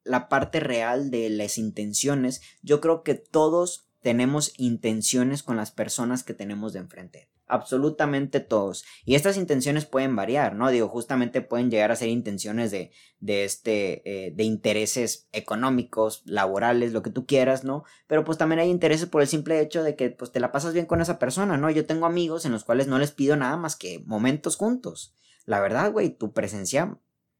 la 0.03 0.29
parte 0.29 0.59
real 0.59 1.11
de 1.11 1.29
las 1.29 1.57
intenciones, 1.57 2.41
yo 2.61 2.79
creo 2.81 3.03
que 3.03 3.15
todos 3.15 3.89
tenemos 4.01 4.53
intenciones 4.57 5.43
con 5.43 5.57
las 5.57 5.71
personas 5.71 6.23
que 6.23 6.33
tenemos 6.33 6.73
de 6.73 6.79
enfrente 6.79 7.29
absolutamente 7.47 8.39
todos. 8.39 8.85
Y 9.05 9.15
estas 9.15 9.37
intenciones 9.37 9.85
pueden 9.85 10.15
variar, 10.15 10.55
¿no? 10.55 10.69
Digo, 10.69 10.87
justamente 10.87 11.41
pueden 11.41 11.71
llegar 11.71 11.91
a 11.91 11.95
ser 11.95 12.09
intenciones 12.09 12.71
de, 12.71 12.91
de 13.19 13.43
este, 13.45 14.27
eh, 14.27 14.31
de 14.31 14.43
intereses 14.43 15.27
económicos, 15.31 16.23
laborales, 16.25 16.93
lo 16.93 17.01
que 17.01 17.09
tú 17.09 17.25
quieras, 17.25 17.63
¿no? 17.63 17.83
Pero 18.07 18.23
pues 18.23 18.37
también 18.37 18.59
hay 18.59 18.69
intereses 18.69 19.07
por 19.07 19.21
el 19.21 19.27
simple 19.27 19.59
hecho 19.59 19.83
de 19.83 19.95
que 19.95 20.09
pues 20.09 20.31
te 20.31 20.39
la 20.39 20.51
pasas 20.51 20.73
bien 20.73 20.85
con 20.85 21.01
esa 21.01 21.19
persona, 21.19 21.57
¿no? 21.57 21.69
Yo 21.69 21.85
tengo 21.85 22.05
amigos 22.05 22.45
en 22.45 22.51
los 22.51 22.63
cuales 22.63 22.87
no 22.87 22.99
les 22.99 23.11
pido 23.11 23.35
nada 23.35 23.57
más 23.57 23.75
que 23.75 24.03
momentos 24.05 24.55
juntos. 24.55 25.15
La 25.45 25.61
verdad, 25.61 25.91
güey, 25.91 26.09
tu 26.09 26.33
presencia 26.33 26.97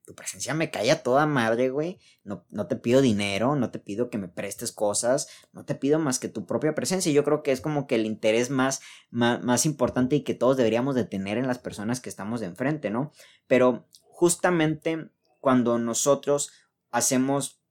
tu 0.07 0.15
presencia 0.15 0.53
me 0.53 0.71
cae 0.71 0.89
a 0.89 1.03
toda 1.03 1.25
madre, 1.25 1.69
güey. 1.69 1.99
No, 2.23 2.45
no, 2.49 2.67
te 2.67 2.77
pido 2.77 3.01
dinero, 3.01 3.57
no 3.57 3.71
te 3.71 3.77
pido 3.77 4.09
que 4.09 4.17
me 4.17 4.29
prestes 4.29 4.71
cosas, 4.71 5.27
no 5.51 5.65
te 5.65 5.75
pido 5.75 5.99
más 5.99 6.17
que 6.17 6.29
tu 6.29 6.45
propia 6.45 6.73
presencia. 6.73 7.11
Yo 7.11 7.25
creo 7.25 7.43
que 7.43 7.51
es 7.51 7.59
como 7.59 7.87
que 7.87 7.95
el 7.95 8.05
interés 8.05 8.49
más, 8.49 8.79
más, 9.09 9.43
más 9.43 9.65
importante 9.65 10.15
y 10.15 10.23
que 10.23 10.33
todos 10.33 10.55
deberíamos 10.55 10.95
de 10.95 11.03
tener 11.03 11.37
en 11.37 11.45
las 11.45 11.59
personas 11.59 11.99
que 11.99 12.07
estamos 12.07 12.39
de 12.39 12.45
enfrente, 12.45 12.89
¿no? 12.89 13.11
Pero 13.47 13.85
justamente 14.01 15.09
cuando 15.41 15.77
nosotros 15.77 16.53
hacemos 16.89 17.61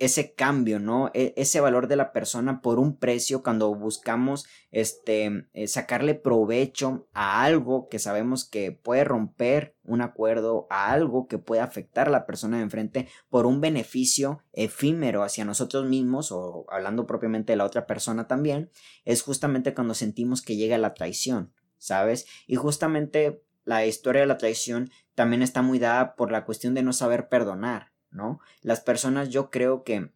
ese 0.00 0.34
cambio, 0.34 0.80
¿no? 0.80 1.10
E, 1.14 1.34
ese 1.36 1.60
valor 1.60 1.86
de 1.86 1.94
la 1.94 2.12
persona 2.12 2.62
por 2.62 2.78
un 2.78 2.96
precio 2.96 3.42
cuando 3.42 3.72
buscamos 3.74 4.46
este, 4.72 5.46
eh, 5.52 5.68
sacarle 5.68 6.14
provecho 6.14 7.06
a 7.12 7.44
algo 7.44 7.88
que 7.88 7.98
sabemos 7.98 8.44
que 8.44 8.72
puede 8.72 9.04
romper 9.04 9.76
un 9.84 10.00
acuerdo, 10.00 10.66
a 10.70 10.90
algo 10.90 11.28
que 11.28 11.38
puede 11.38 11.60
afectar 11.60 12.08
a 12.08 12.10
la 12.10 12.26
persona 12.26 12.56
de 12.56 12.62
enfrente 12.62 13.08
por 13.28 13.44
un 13.44 13.60
beneficio 13.60 14.42
efímero 14.52 15.22
hacia 15.22 15.44
nosotros 15.44 15.84
mismos 15.84 16.32
o 16.32 16.64
hablando 16.70 17.06
propiamente 17.06 17.52
de 17.52 17.58
la 17.58 17.66
otra 17.66 17.86
persona 17.86 18.26
también, 18.26 18.70
es 19.04 19.22
justamente 19.22 19.74
cuando 19.74 19.94
sentimos 19.94 20.40
que 20.40 20.56
llega 20.56 20.78
la 20.78 20.94
traición, 20.94 21.52
¿sabes? 21.76 22.26
Y 22.46 22.56
justamente 22.56 23.42
la 23.64 23.84
historia 23.84 24.22
de 24.22 24.26
la 24.26 24.38
traición 24.38 24.90
también 25.14 25.42
está 25.42 25.60
muy 25.60 25.78
dada 25.78 26.16
por 26.16 26.32
la 26.32 26.46
cuestión 26.46 26.72
de 26.72 26.82
no 26.82 26.94
saber 26.94 27.28
perdonar. 27.28 27.89
¿No? 28.10 28.40
Las 28.62 28.80
personas 28.80 29.28
yo 29.28 29.50
creo 29.50 29.84
que 29.84 30.10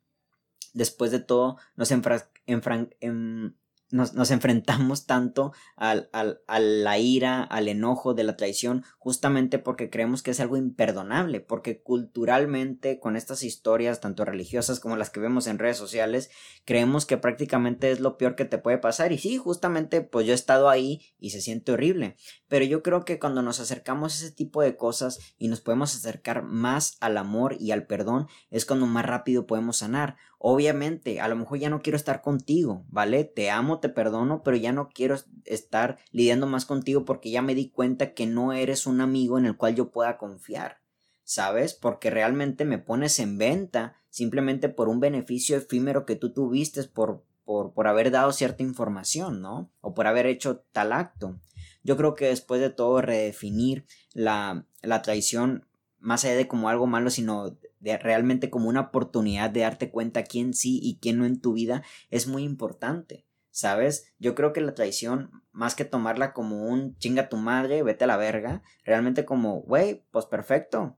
después 0.73 1.11
de 1.11 1.21
todo 1.21 1.59
nos, 1.77 1.91
enfra 1.91 2.29
en 2.47 3.57
nos, 3.91 4.31
enfrentamos 4.31 5.07
tanto 5.07 5.53
al, 5.77 6.09
al, 6.13 6.41
a 6.47 6.59
la 6.59 6.99
ira, 6.99 7.43
al 7.43 7.69
enojo 7.69 8.15
de 8.15 8.25
la 8.25 8.37
traición, 8.37 8.85
justamente 8.99 9.59
porque 9.59 9.91
creemos 9.91 10.23
que 10.23 10.33
es 10.33 10.41
algo 10.41 10.57
imperdonable, 10.57 11.41
porque 11.41 11.83
culturalmente 11.83 12.99
con 12.99 13.17
estas 13.17 13.43
historias, 13.43 14.01
tanto 14.01 14.25
religiosas 14.25 14.81
como 14.81 14.97
las 14.97 15.11
que 15.11 15.21
vemos 15.21 15.47
en 15.47 15.59
redes 15.59 15.77
sociales, 15.77 16.31
creemos 16.65 17.07
que 17.07 17.19
prácticamente 17.19 17.91
es 17.91 18.01
lo 18.01 18.17
peor 18.17 18.35
que 18.35 18.45
te 18.45 18.59
puede 18.59 18.79
pasar. 18.79 19.13
Y 19.13 19.19
sí, 19.19 19.37
justamente 19.37 20.01
pues 20.01 20.27
yo 20.27 20.33
he 20.33 20.35
estado 20.35 20.69
ahí 20.69 21.01
y 21.19 21.31
se 21.31 21.41
siente 21.41 21.73
horrible. 21.73 22.17
Pero 22.49 22.65
yo 22.65 22.83
creo 22.83 23.05
que 23.05 23.19
cuando 23.19 23.43
nos 23.43 23.61
acercamos 23.61 24.13
a 24.15 24.25
ese 24.25 24.35
tipo 24.35 24.63
de 24.63 24.77
cosas 24.77 25.19
y 25.39 25.49
nos 25.49 25.61
podemos 25.61 25.95
acercar 25.95 26.43
más 26.43 26.97
al 27.01 27.17
amor 27.17 27.57
y 27.59 27.71
al 27.71 27.87
perdón, 27.87 28.29
es 28.51 28.67
cuando 28.67 28.87
más 28.87 29.05
rápido 29.05 29.47
podemos 29.47 29.79
sanar. 29.79 30.17
Obviamente, 30.47 31.23
a 31.23 31.29
lo 31.29 31.37
mejor 31.37 31.59
ya 31.59 31.71
no 31.71 31.81
quiero 31.81 31.97
estar 31.97 32.21
contigo, 32.21 32.85
¿vale? 32.91 33.25
Te 33.25 33.51
amo, 33.51 33.81
te 33.81 33.89
perdono, 33.89 34.43
pero 34.43 34.59
ya 34.59 34.73
no 34.73 34.91
quiero 34.91 35.17
estar 35.47 35.97
lidiando 36.13 36.47
más 36.47 36.67
contigo 36.67 37.07
porque 37.07 37.31
ya 37.31 37.41
me 37.41 37.55
di 37.55 37.71
cuenta 37.71 38.13
que 38.13 38.27
no 38.27 38.53
eres 38.53 38.87
un 38.87 39.01
amigo 39.01 39.39
en 39.39 39.47
el 39.47 39.57
cual 39.57 39.75
yo 39.75 39.91
pueda 39.91 40.19
confiar, 40.19 40.83
¿sabes? 41.23 41.73
Porque 41.73 42.11
realmente 42.11 42.67
me 42.67 42.77
pones 42.77 43.21
en 43.21 43.39
venta 43.39 43.97
simplemente 44.11 44.69
por 44.69 44.91
un 44.91 45.01
beneficio 45.01 45.57
efímero 45.57 46.05
que 46.05 46.15
tú 46.15 46.35
tuviste 46.35 46.85
por, 46.85 47.25
por, 47.47 47.73
por 47.73 47.89
haber 47.89 48.11
dado 48.11 48.31
cierta 48.31 48.63
información, 48.63 49.41
¿no? 49.41 49.71
O 49.81 49.95
por 49.95 50.07
haber 50.07 50.27
hecho 50.27 50.59
tal 50.73 50.93
acto. 50.93 51.41
Yo 51.85 51.97
creo 51.97 52.15
que 52.15 52.27
después 52.27 52.61
de 52.61 52.69
todo 52.69 53.01
redefinir 53.01 53.87
la, 54.13 54.67
la 54.83 55.01
traición 55.01 55.67
más 56.01 56.27
allá 56.27 56.37
de 56.37 56.49
como 56.49 56.69
algo 56.69 56.87
malo, 56.87 57.09
sino 57.09 57.57
de 57.85 57.99
realmente 57.99 58.49
como 58.49 58.71
una 58.71 58.81
oportunidad 58.81 59.51
de 59.51 59.61
darte 59.61 59.91
cuenta 59.91 60.25
quién 60.25 60.55
sí 60.55 60.81
y 60.83 60.99
quién 61.01 61.19
no 61.19 61.27
en 61.27 61.41
tu 61.41 61.53
vida 61.53 61.83
es 62.11 62.27
muy 62.27 62.43
importante. 62.43 63.27
¿Sabes? 63.51 64.13
Yo 64.19 64.35
creo 64.35 64.53
que 64.53 64.61
la 64.61 64.75
traición, 64.75 65.31
más 65.53 65.77
que 65.77 65.85
tomarla 65.85 66.33
como 66.33 66.67
un 66.67 66.97
chinga 66.99 67.29
tu 67.29 67.37
madre, 67.37 67.85
vete 67.85 68.03
a 68.03 68.09
la 68.09 68.17
verga, 68.17 68.63
realmente 68.85 69.25
como, 69.25 69.61
güey, 69.61 70.03
pues 70.11 70.27
perfecto, 70.27 70.97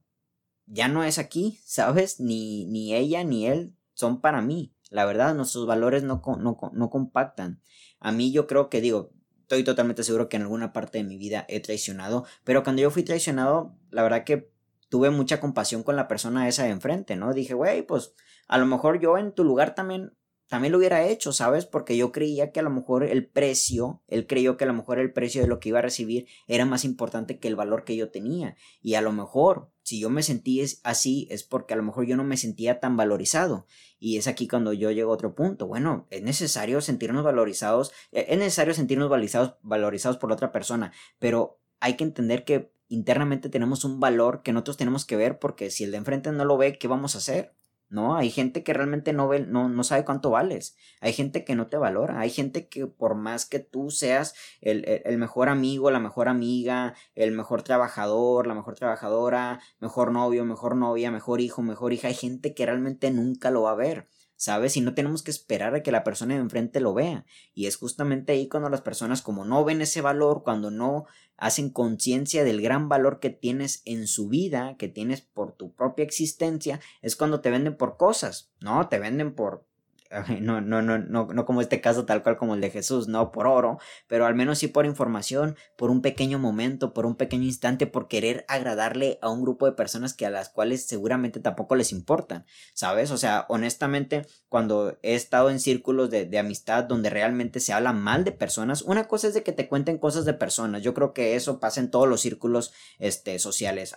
ya 0.64 0.88
no 0.88 1.04
es 1.04 1.18
aquí, 1.18 1.58
¿sabes? 1.64 2.18
Ni, 2.18 2.64
ni 2.64 2.94
ella 2.94 3.24
ni 3.24 3.46
él 3.46 3.76
son 3.92 4.22
para 4.22 4.40
mí. 4.40 4.72
La 4.88 5.04
verdad, 5.04 5.34
nuestros 5.34 5.66
valores 5.66 6.02
no, 6.02 6.22
no, 6.38 6.58
no 6.72 6.90
compactan. 6.90 7.60
A 8.00 8.10
mí 8.10 8.32
yo 8.32 8.46
creo 8.46 8.70
que 8.70 8.80
digo, 8.80 9.12
estoy 9.42 9.62
totalmente 9.62 10.02
seguro 10.02 10.30
que 10.30 10.36
en 10.36 10.44
alguna 10.44 10.72
parte 10.72 10.96
de 10.96 11.04
mi 11.04 11.18
vida 11.18 11.44
he 11.48 11.60
traicionado, 11.60 12.24
pero 12.42 12.62
cuando 12.62 12.80
yo 12.80 12.90
fui 12.90 13.02
traicionado, 13.02 13.76
la 13.90 14.02
verdad 14.02 14.24
que 14.24 14.50
tuve 14.88 15.10
mucha 15.10 15.40
compasión 15.40 15.82
con 15.82 15.96
la 15.96 16.08
persona 16.08 16.48
esa 16.48 16.64
de 16.64 16.70
enfrente, 16.70 17.16
¿no? 17.16 17.32
Dije, 17.32 17.54
güey, 17.54 17.82
pues 17.82 18.14
a 18.48 18.58
lo 18.58 18.66
mejor 18.66 19.00
yo 19.00 19.18
en 19.18 19.32
tu 19.32 19.44
lugar 19.44 19.74
también 19.74 20.12
también 20.48 20.72
lo 20.72 20.78
hubiera 20.78 21.04
hecho, 21.04 21.32
¿sabes? 21.32 21.66
Porque 21.66 21.96
yo 21.96 22.12
creía 22.12 22.52
que 22.52 22.60
a 22.60 22.62
lo 22.62 22.70
mejor 22.70 23.02
el 23.02 23.26
precio, 23.26 24.02
él 24.06 24.26
creyó 24.26 24.56
que 24.56 24.64
a 24.64 24.66
lo 24.68 24.74
mejor 24.74 24.98
el 24.98 25.12
precio 25.12 25.42
de 25.42 25.48
lo 25.48 25.58
que 25.58 25.70
iba 25.70 25.80
a 25.80 25.82
recibir 25.82 26.26
era 26.46 26.64
más 26.64 26.84
importante 26.84 27.40
que 27.40 27.48
el 27.48 27.56
valor 27.56 27.84
que 27.84 27.96
yo 27.96 28.10
tenía. 28.10 28.56
Y 28.80 28.94
a 28.94 29.00
lo 29.00 29.10
mejor, 29.10 29.72
si 29.82 30.00
yo 30.00 30.08
me 30.08 30.22
sentí 30.22 30.62
así, 30.84 31.26
es 31.30 31.42
porque 31.42 31.74
a 31.74 31.76
lo 31.76 31.82
mejor 31.82 32.06
yo 32.06 32.16
no 32.16 32.22
me 32.22 32.36
sentía 32.36 32.78
tan 32.78 32.96
valorizado. 32.96 33.66
Y 33.98 34.18
es 34.18 34.28
aquí 34.28 34.46
cuando 34.46 34.72
yo 34.72 34.92
llego 34.92 35.10
a 35.10 35.14
otro 35.14 35.34
punto. 35.34 35.66
Bueno, 35.66 36.06
es 36.10 36.22
necesario 36.22 36.80
sentirnos 36.80 37.24
valorizados, 37.24 37.92
e, 38.12 38.26
es 38.28 38.38
necesario 38.38 38.72
sentirnos 38.72 39.10
valorizados, 39.10 39.56
valorizados 39.62 40.16
por 40.16 40.30
la 40.30 40.34
otra 40.34 40.52
persona, 40.52 40.92
pero 41.18 41.60
hay 41.80 41.96
que 41.96 42.04
entender 42.04 42.44
que 42.44 42.72
internamente 42.88 43.48
tenemos 43.48 43.84
un 43.84 44.00
valor 44.00 44.42
que 44.42 44.52
nosotros 44.52 44.76
tenemos 44.76 45.04
que 45.04 45.16
ver 45.16 45.38
porque 45.38 45.70
si 45.70 45.84
el 45.84 45.90
de 45.90 45.98
enfrente 45.98 46.32
no 46.32 46.44
lo 46.44 46.56
ve, 46.56 46.78
¿qué 46.78 46.88
vamos 46.88 47.14
a 47.14 47.18
hacer? 47.18 47.54
No, 47.88 48.16
hay 48.16 48.30
gente 48.30 48.64
que 48.64 48.72
realmente 48.72 49.12
no, 49.12 49.28
ve, 49.28 49.40
no, 49.46 49.68
no 49.68 49.84
sabe 49.84 50.04
cuánto 50.04 50.30
vales. 50.30 50.76
Hay 51.00 51.12
gente 51.12 51.44
que 51.44 51.54
no 51.54 51.68
te 51.68 51.76
valora. 51.76 52.18
Hay 52.18 52.30
gente 52.30 52.68
que 52.68 52.86
por 52.88 53.14
más 53.14 53.46
que 53.46 53.60
tú 53.60 53.90
seas 53.90 54.34
el, 54.60 54.84
el, 55.04 55.18
mejor 55.18 55.48
amigo, 55.48 55.90
la 55.92 56.00
mejor 56.00 56.28
amiga, 56.28 56.94
el 57.14 57.30
mejor 57.30 57.62
trabajador, 57.62 58.48
la 58.48 58.54
mejor 58.54 58.74
trabajadora, 58.74 59.60
mejor 59.78 60.10
novio, 60.10 60.44
mejor 60.44 60.74
novia, 60.74 61.12
mejor 61.12 61.40
hijo, 61.40 61.62
mejor 61.62 61.92
hija, 61.92 62.08
hay 62.08 62.14
gente 62.14 62.54
que 62.54 62.66
realmente 62.66 63.10
nunca 63.12 63.52
lo 63.52 63.62
va 63.62 63.70
a 63.70 63.76
ver. 63.76 64.08
¿Sabes? 64.36 64.76
Y 64.76 64.80
no 64.80 64.94
tenemos 64.94 65.22
que 65.22 65.30
esperar 65.30 65.74
a 65.74 65.82
que 65.82 65.92
la 65.92 66.04
persona 66.04 66.34
de 66.34 66.40
enfrente 66.40 66.80
lo 66.80 66.94
vea. 66.94 67.24
Y 67.54 67.66
es 67.66 67.76
justamente 67.76 68.32
ahí 68.32 68.48
cuando 68.48 68.68
las 68.68 68.82
personas 68.82 69.22
como 69.22 69.44
no 69.44 69.64
ven 69.64 69.80
ese 69.80 70.00
valor, 70.00 70.42
cuando 70.44 70.70
no 70.70 71.06
hacen 71.36 71.70
conciencia 71.70 72.44
del 72.44 72.62
gran 72.62 72.88
valor 72.88 73.20
que 73.20 73.30
tienes 73.30 73.82
en 73.84 74.06
su 74.06 74.28
vida, 74.28 74.76
que 74.78 74.88
tienes 74.88 75.20
por 75.20 75.52
tu 75.52 75.72
propia 75.74 76.04
existencia, 76.04 76.80
es 77.02 77.16
cuando 77.16 77.40
te 77.40 77.50
venden 77.50 77.76
por 77.76 77.96
cosas, 77.96 78.52
¿no? 78.60 78.88
Te 78.88 78.98
venden 78.98 79.34
por 79.34 79.66
no, 80.40 80.60
no, 80.60 80.82
no, 80.82 80.98
no, 80.98 81.26
no 81.26 81.46
como 81.46 81.60
este 81.60 81.80
caso 81.80 82.04
tal 82.04 82.22
cual 82.22 82.36
como 82.36 82.54
el 82.54 82.60
de 82.60 82.70
Jesús, 82.70 83.08
no 83.08 83.32
por 83.32 83.46
oro, 83.46 83.78
pero 84.06 84.26
al 84.26 84.34
menos 84.34 84.58
sí 84.58 84.68
por 84.68 84.86
información, 84.86 85.56
por 85.76 85.90
un 85.90 86.02
pequeño 86.02 86.38
momento, 86.38 86.92
por 86.92 87.06
un 87.06 87.16
pequeño 87.16 87.44
instante, 87.44 87.86
por 87.86 88.08
querer 88.08 88.44
agradarle 88.48 89.18
a 89.22 89.30
un 89.30 89.42
grupo 89.42 89.66
de 89.66 89.72
personas 89.72 90.14
que 90.14 90.26
a 90.26 90.30
las 90.30 90.48
cuales 90.48 90.86
seguramente 90.86 91.40
tampoco 91.40 91.74
les 91.74 91.92
importan, 91.92 92.46
¿sabes? 92.74 93.10
O 93.10 93.18
sea, 93.18 93.46
honestamente, 93.48 94.26
cuando 94.48 94.98
he 95.02 95.14
estado 95.14 95.50
en 95.50 95.60
círculos 95.60 96.10
de, 96.10 96.26
de 96.26 96.38
amistad 96.38 96.84
donde 96.84 97.10
realmente 97.10 97.60
se 97.60 97.72
habla 97.72 97.92
mal 97.92 98.24
de 98.24 98.32
personas, 98.32 98.82
una 98.82 99.08
cosa 99.08 99.28
es 99.28 99.34
de 99.34 99.42
que 99.42 99.52
te 99.52 99.68
cuenten 99.68 99.98
cosas 99.98 100.24
de 100.24 100.34
personas, 100.34 100.82
yo 100.82 100.94
creo 100.94 101.12
que 101.12 101.36
eso 101.36 101.60
pasa 101.60 101.80
en 101.80 101.90
todos 101.90 102.08
los 102.08 102.20
círculos 102.20 102.72
este, 102.98 103.38
sociales, 103.38 103.94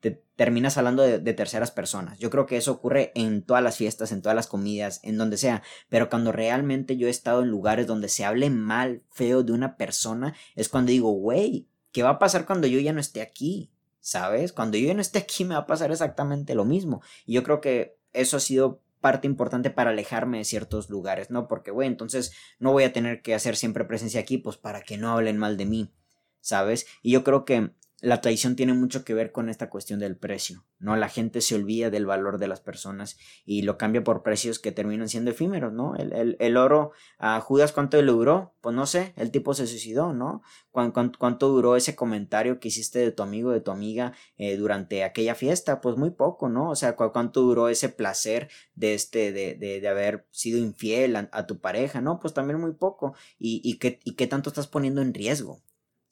te 0.00 0.22
terminas 0.36 0.76
hablando 0.76 1.02
de, 1.02 1.34
terceras 1.34 1.70
personas. 1.70 2.18
Yo 2.18 2.28
creo 2.30 2.46
que 2.46 2.56
eso 2.56 2.72
ocurre 2.72 3.12
en 3.14 3.42
todas 3.42 3.62
las 3.62 3.76
fiestas, 3.76 4.12
en 4.12 4.20
todas 4.20 4.36
las 4.36 4.46
comidas, 4.46 5.00
en 5.02 5.16
donde 5.16 5.33
sea. 5.36 5.62
Pero 5.88 6.08
cuando 6.08 6.32
realmente 6.32 6.96
yo 6.96 7.06
he 7.06 7.10
estado 7.10 7.42
en 7.42 7.48
lugares 7.48 7.86
donde 7.86 8.08
se 8.08 8.24
hable 8.24 8.50
mal, 8.50 9.02
feo 9.10 9.42
de 9.42 9.52
una 9.52 9.76
persona, 9.76 10.34
es 10.54 10.68
cuando 10.68 10.90
digo, 10.90 11.10
güey, 11.12 11.68
¿qué 11.92 12.02
va 12.02 12.10
a 12.10 12.18
pasar 12.18 12.46
cuando 12.46 12.66
yo 12.66 12.80
ya 12.80 12.92
no 12.92 13.00
esté 13.00 13.22
aquí? 13.22 13.70
¿Sabes? 14.00 14.52
Cuando 14.52 14.76
yo 14.76 14.86
ya 14.86 14.94
no 14.94 15.00
esté 15.00 15.18
aquí 15.18 15.44
me 15.44 15.54
va 15.54 15.62
a 15.62 15.66
pasar 15.66 15.90
exactamente 15.90 16.54
lo 16.54 16.64
mismo. 16.64 17.02
Y 17.24 17.34
yo 17.34 17.42
creo 17.42 17.60
que 17.60 17.96
eso 18.12 18.36
ha 18.36 18.40
sido 18.40 18.82
parte 19.00 19.26
importante 19.26 19.68
para 19.68 19.90
alejarme 19.90 20.38
de 20.38 20.44
ciertos 20.44 20.88
lugares, 20.88 21.30
¿no? 21.30 21.46
Porque, 21.46 21.70
güey, 21.70 21.88
entonces 21.88 22.32
no 22.58 22.72
voy 22.72 22.84
a 22.84 22.92
tener 22.94 23.20
que 23.20 23.34
hacer 23.34 23.54
siempre 23.54 23.84
presencia 23.84 24.20
aquí, 24.20 24.38
pues 24.38 24.56
para 24.56 24.80
que 24.80 24.96
no 24.96 25.10
hablen 25.10 25.36
mal 25.36 25.58
de 25.58 25.66
mí, 25.66 25.92
¿sabes? 26.40 26.86
Y 27.02 27.10
yo 27.12 27.22
creo 27.22 27.44
que 27.44 27.72
la 28.04 28.20
traición 28.20 28.54
tiene 28.54 28.74
mucho 28.74 29.02
que 29.02 29.14
ver 29.14 29.32
con 29.32 29.48
esta 29.48 29.70
cuestión 29.70 29.98
del 29.98 30.18
precio, 30.18 30.66
¿no? 30.78 30.94
La 30.94 31.08
gente 31.08 31.40
se 31.40 31.54
olvida 31.54 31.88
del 31.88 32.04
valor 32.04 32.36
de 32.36 32.48
las 32.48 32.60
personas 32.60 33.16
y 33.46 33.62
lo 33.62 33.78
cambia 33.78 34.04
por 34.04 34.22
precios 34.22 34.58
que 34.58 34.72
terminan 34.72 35.08
siendo 35.08 35.30
efímeros, 35.30 35.72
¿no? 35.72 35.96
El, 35.96 36.36
el, 36.38 36.56
oro 36.58 36.92
a 37.18 37.40
Judas, 37.40 37.72
¿cuánto 37.72 38.00
le 38.00 38.12
duró? 38.12 38.52
Pues 38.60 38.76
no 38.76 38.84
sé, 38.84 39.14
el 39.16 39.30
tipo 39.30 39.54
se 39.54 39.66
suicidó, 39.66 40.12
¿no? 40.12 40.42
¿Cuánto, 40.70 41.48
duró 41.48 41.76
ese 41.76 41.96
comentario 41.96 42.60
que 42.60 42.68
hiciste 42.68 42.98
de 42.98 43.10
tu 43.10 43.22
amigo, 43.22 43.52
de 43.52 43.62
tu 43.62 43.70
amiga 43.70 44.12
eh, 44.36 44.58
durante 44.58 45.02
aquella 45.02 45.34
fiesta? 45.34 45.80
Pues 45.80 45.96
muy 45.96 46.10
poco, 46.10 46.50
¿no? 46.50 46.68
O 46.68 46.76
sea, 46.76 46.96
¿cuánto 46.96 47.40
duró 47.40 47.70
ese 47.70 47.88
placer 47.88 48.50
de, 48.74 48.92
este, 48.92 49.32
de, 49.32 49.54
de, 49.54 49.80
de 49.80 49.88
haber 49.88 50.26
sido 50.30 50.58
infiel 50.58 51.16
a, 51.16 51.46
tu 51.46 51.58
pareja? 51.58 52.02
No, 52.02 52.20
pues 52.20 52.34
también 52.34 52.60
muy 52.60 52.72
poco. 52.72 53.14
¿Y, 53.38 53.62
y, 53.64 53.78
qué, 53.78 53.98
¿Y 54.04 54.14
qué 54.14 54.26
tanto 54.26 54.50
estás 54.50 54.66
poniendo 54.66 55.00
en 55.00 55.14
riesgo? 55.14 55.62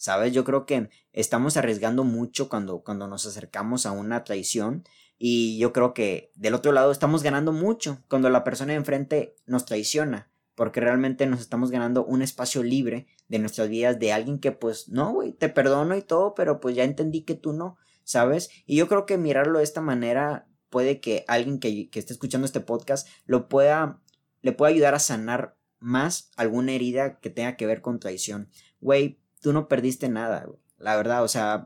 ¿Sabes? 0.03 0.33
Yo 0.33 0.43
creo 0.43 0.67
que 0.67 0.91
estamos 1.13 1.57
arriesgando 1.57 2.03
mucho 2.03 2.49
cuando, 2.49 2.81
cuando 2.83 3.07
nos 3.07 3.25
acercamos 3.25 3.87
a 3.87 3.93
una 3.93 4.25
traición 4.25 4.83
y 5.17 5.59
yo 5.59 5.73
creo 5.73 5.95
que 5.95 6.33
del 6.35 6.55
otro 6.55 6.73
lado 6.73 6.91
estamos 6.91 7.23
ganando 7.23 7.53
mucho 7.53 8.03
cuando 8.09 8.29
la 8.29 8.43
persona 8.43 8.73
de 8.73 8.79
enfrente 8.79 9.37
nos 9.47 9.65
traiciona, 9.65 10.29
porque 10.57 10.81
realmente 10.81 11.25
nos 11.27 11.39
estamos 11.39 11.71
ganando 11.71 12.05
un 12.05 12.21
espacio 12.21 12.65
libre 12.65 13.07
de 13.29 13.39
nuestras 13.39 13.69
vidas 13.69 14.01
de 14.01 14.13
alguien 14.13 14.41
que 14.41 14.51
pues 14.51 14.89
no, 14.89 15.13
güey, 15.13 15.35
te 15.35 15.49
perdono 15.49 15.97
y 15.97 16.03
todo, 16.03 16.35
pero 16.35 16.59
pues 16.59 16.75
ya 16.75 16.83
entendí 16.83 17.23
que 17.23 17.37
tú 17.37 17.53
no, 17.53 17.77
¿sabes? 18.03 18.51
Y 18.67 18.75
yo 18.75 18.89
creo 18.89 19.07
que 19.07 19.19
mirarlo 19.19 19.59
de 19.59 19.65
esta 19.65 19.83
manera 19.83 20.49
puede 20.69 20.99
que 20.99 21.25
alguien 21.29 21.61
que, 21.61 21.89
que 21.91 22.01
esté 22.01 22.13
escuchando 22.13 22.45
este 22.45 22.59
podcast 22.59 23.07
lo 23.25 23.49
pueda, 23.49 24.01
le 24.41 24.51
pueda 24.51 24.73
ayudar 24.73 24.97
a 24.97 24.99
sanar 24.99 25.57
más 25.79 26.33
alguna 26.35 26.73
herida 26.73 27.21
que 27.21 27.31
tenga 27.31 27.57
que 27.57 27.67
ver 27.67 27.83
con 27.83 28.01
traición. 28.01 28.49
Güey, 28.81 29.22
tú 29.43 29.53
no 29.53 29.69
perdiste 29.69 30.09
nada, 30.09 30.47
La 30.79 30.97
verdad, 30.97 31.23
o 31.23 31.29
sea, 31.29 31.65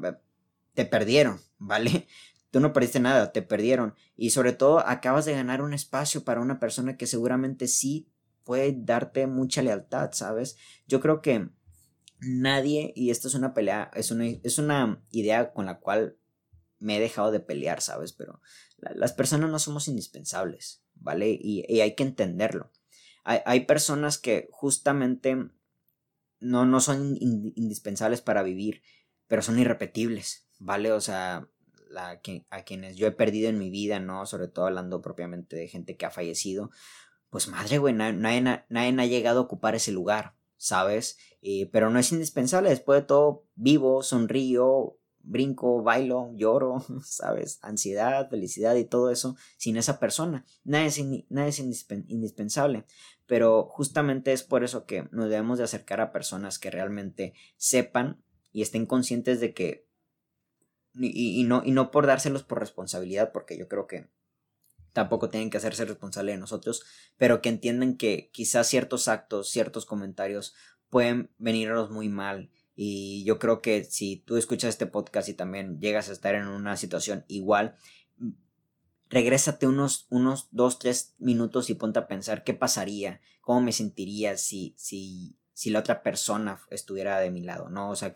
te 0.74 0.84
perdieron, 0.84 1.40
¿vale? 1.58 2.08
Tú 2.50 2.60
no 2.60 2.72
perdiste 2.72 2.98
nada, 3.00 3.32
te 3.32 3.42
perdieron. 3.42 3.94
Y 4.16 4.30
sobre 4.30 4.52
todo 4.52 4.80
acabas 4.80 5.24
de 5.24 5.34
ganar 5.34 5.62
un 5.62 5.74
espacio 5.74 6.24
para 6.24 6.40
una 6.40 6.58
persona 6.58 6.96
que 6.96 7.06
seguramente 7.06 7.68
sí 7.68 8.08
puede 8.44 8.74
darte 8.76 9.26
mucha 9.26 9.62
lealtad, 9.62 10.10
¿sabes? 10.12 10.56
Yo 10.86 11.00
creo 11.00 11.20
que 11.20 11.50
nadie, 12.20 12.92
y 12.96 13.10
esto 13.10 13.28
es 13.28 13.34
una 13.34 13.54
pelea, 13.54 13.90
es 13.94 14.10
una, 14.10 14.26
es 14.26 14.58
una 14.58 15.04
idea 15.10 15.52
con 15.52 15.66
la 15.66 15.80
cual 15.80 16.16
me 16.78 16.96
he 16.96 17.00
dejado 17.00 17.30
de 17.30 17.40
pelear, 17.40 17.80
¿sabes? 17.80 18.12
Pero 18.12 18.40
las 18.78 19.12
personas 19.12 19.50
no 19.50 19.58
somos 19.58 19.88
indispensables, 19.88 20.82
¿vale? 20.94 21.36
Y, 21.40 21.80
hay 21.80 21.94
que 21.94 22.04
entenderlo. 22.04 22.70
Hay, 23.24 23.66
personas 23.66 24.18
que 24.18 24.48
justamente 24.52 25.50
no, 26.40 26.66
no 26.66 26.80
son 26.80 27.16
indispensables 27.20 28.20
para 28.20 28.42
vivir, 28.42 28.82
pero 29.26 29.42
son 29.42 29.58
irrepetibles, 29.58 30.48
¿vale? 30.58 30.92
O 30.92 31.00
sea, 31.00 31.48
la, 31.88 32.20
a 32.50 32.62
quienes 32.62 32.96
yo 32.96 33.06
he 33.06 33.12
perdido 33.12 33.48
en 33.48 33.58
mi 33.58 33.70
vida, 33.70 34.00
¿no? 34.00 34.26
Sobre 34.26 34.48
todo 34.48 34.66
hablando 34.66 35.02
propiamente 35.02 35.56
de 35.56 35.68
gente 35.68 35.96
que 35.96 36.06
ha 36.06 36.10
fallecido, 36.10 36.70
pues 37.30 37.48
madre, 37.48 37.78
güey, 37.78 37.94
nadie, 37.94 38.40
nadie, 38.40 39.00
ha 39.00 39.06
llegado 39.06 39.40
a 39.40 39.42
ocupar 39.42 39.74
ese 39.74 39.92
lugar, 39.92 40.34
¿sabes? 40.56 41.18
Eh, 41.42 41.68
pero 41.72 41.90
no 41.90 41.98
es 41.98 42.12
indispensable, 42.12 42.70
después 42.70 43.02
de 43.02 43.06
todo, 43.06 43.44
vivo, 43.54 44.02
sonrío, 44.02 44.98
brinco, 45.26 45.82
bailo, 45.82 46.32
lloro, 46.34 46.84
¿sabes? 47.04 47.58
Ansiedad, 47.62 48.30
felicidad 48.30 48.74
y 48.76 48.84
todo 48.84 49.10
eso 49.10 49.36
sin 49.58 49.76
esa 49.76 49.98
persona. 49.98 50.44
Nadie 50.64 50.86
es, 50.86 50.98
es 50.98 51.90
indispensable, 52.08 52.84
pero 53.26 53.64
justamente 53.64 54.32
es 54.32 54.42
por 54.42 54.64
eso 54.64 54.86
que 54.86 55.08
nos 55.10 55.28
debemos 55.28 55.58
de 55.58 55.64
acercar 55.64 56.00
a 56.00 56.12
personas 56.12 56.58
que 56.58 56.70
realmente 56.70 57.34
sepan 57.56 58.22
y 58.52 58.62
estén 58.62 58.86
conscientes 58.86 59.40
de 59.40 59.52
que 59.52 59.86
y, 60.98 61.44
no, 61.44 61.62
y 61.64 61.72
no 61.72 61.90
por 61.90 62.06
dárselos 62.06 62.42
por 62.42 62.58
responsabilidad, 62.58 63.32
porque 63.32 63.58
yo 63.58 63.68
creo 63.68 63.86
que 63.86 64.08
tampoco 64.92 65.28
tienen 65.28 65.50
que 65.50 65.58
hacerse 65.58 65.84
responsables 65.84 66.34
de 66.34 66.40
nosotros, 66.40 66.84
pero 67.18 67.42
que 67.42 67.50
entiendan 67.50 67.98
que 67.98 68.30
quizás 68.32 68.66
ciertos 68.66 69.08
actos, 69.08 69.50
ciertos 69.50 69.84
comentarios 69.84 70.54
pueden 70.88 71.30
venirnos 71.36 71.90
muy 71.90 72.08
mal. 72.08 72.50
Y 72.74 73.24
yo 73.24 73.38
creo 73.38 73.60
que 73.60 73.84
si 73.84 74.16
tú 74.16 74.36
escuchas 74.36 74.70
este 74.70 74.86
podcast 74.86 75.28
y 75.28 75.34
también 75.34 75.80
llegas 75.80 76.08
a 76.08 76.12
estar 76.12 76.34
en 76.34 76.46
una 76.46 76.76
situación 76.76 77.24
igual, 77.28 77.76
regrésate 79.08 79.66
unos, 79.66 80.06
unos 80.10 80.48
dos, 80.50 80.78
tres 80.78 81.14
minutos 81.18 81.70
y 81.70 81.74
ponte 81.74 81.98
a 81.98 82.08
pensar 82.08 82.44
qué 82.44 82.54
pasaría, 82.54 83.20
cómo 83.40 83.60
me 83.60 83.72
sentiría 83.72 84.36
si, 84.36 84.74
si, 84.76 85.36
si 85.52 85.70
la 85.70 85.80
otra 85.80 86.02
persona 86.02 86.60
estuviera 86.70 87.18
de 87.20 87.30
mi 87.30 87.42
lado, 87.42 87.68
¿no? 87.68 87.90
O 87.90 87.96
sea, 87.96 88.12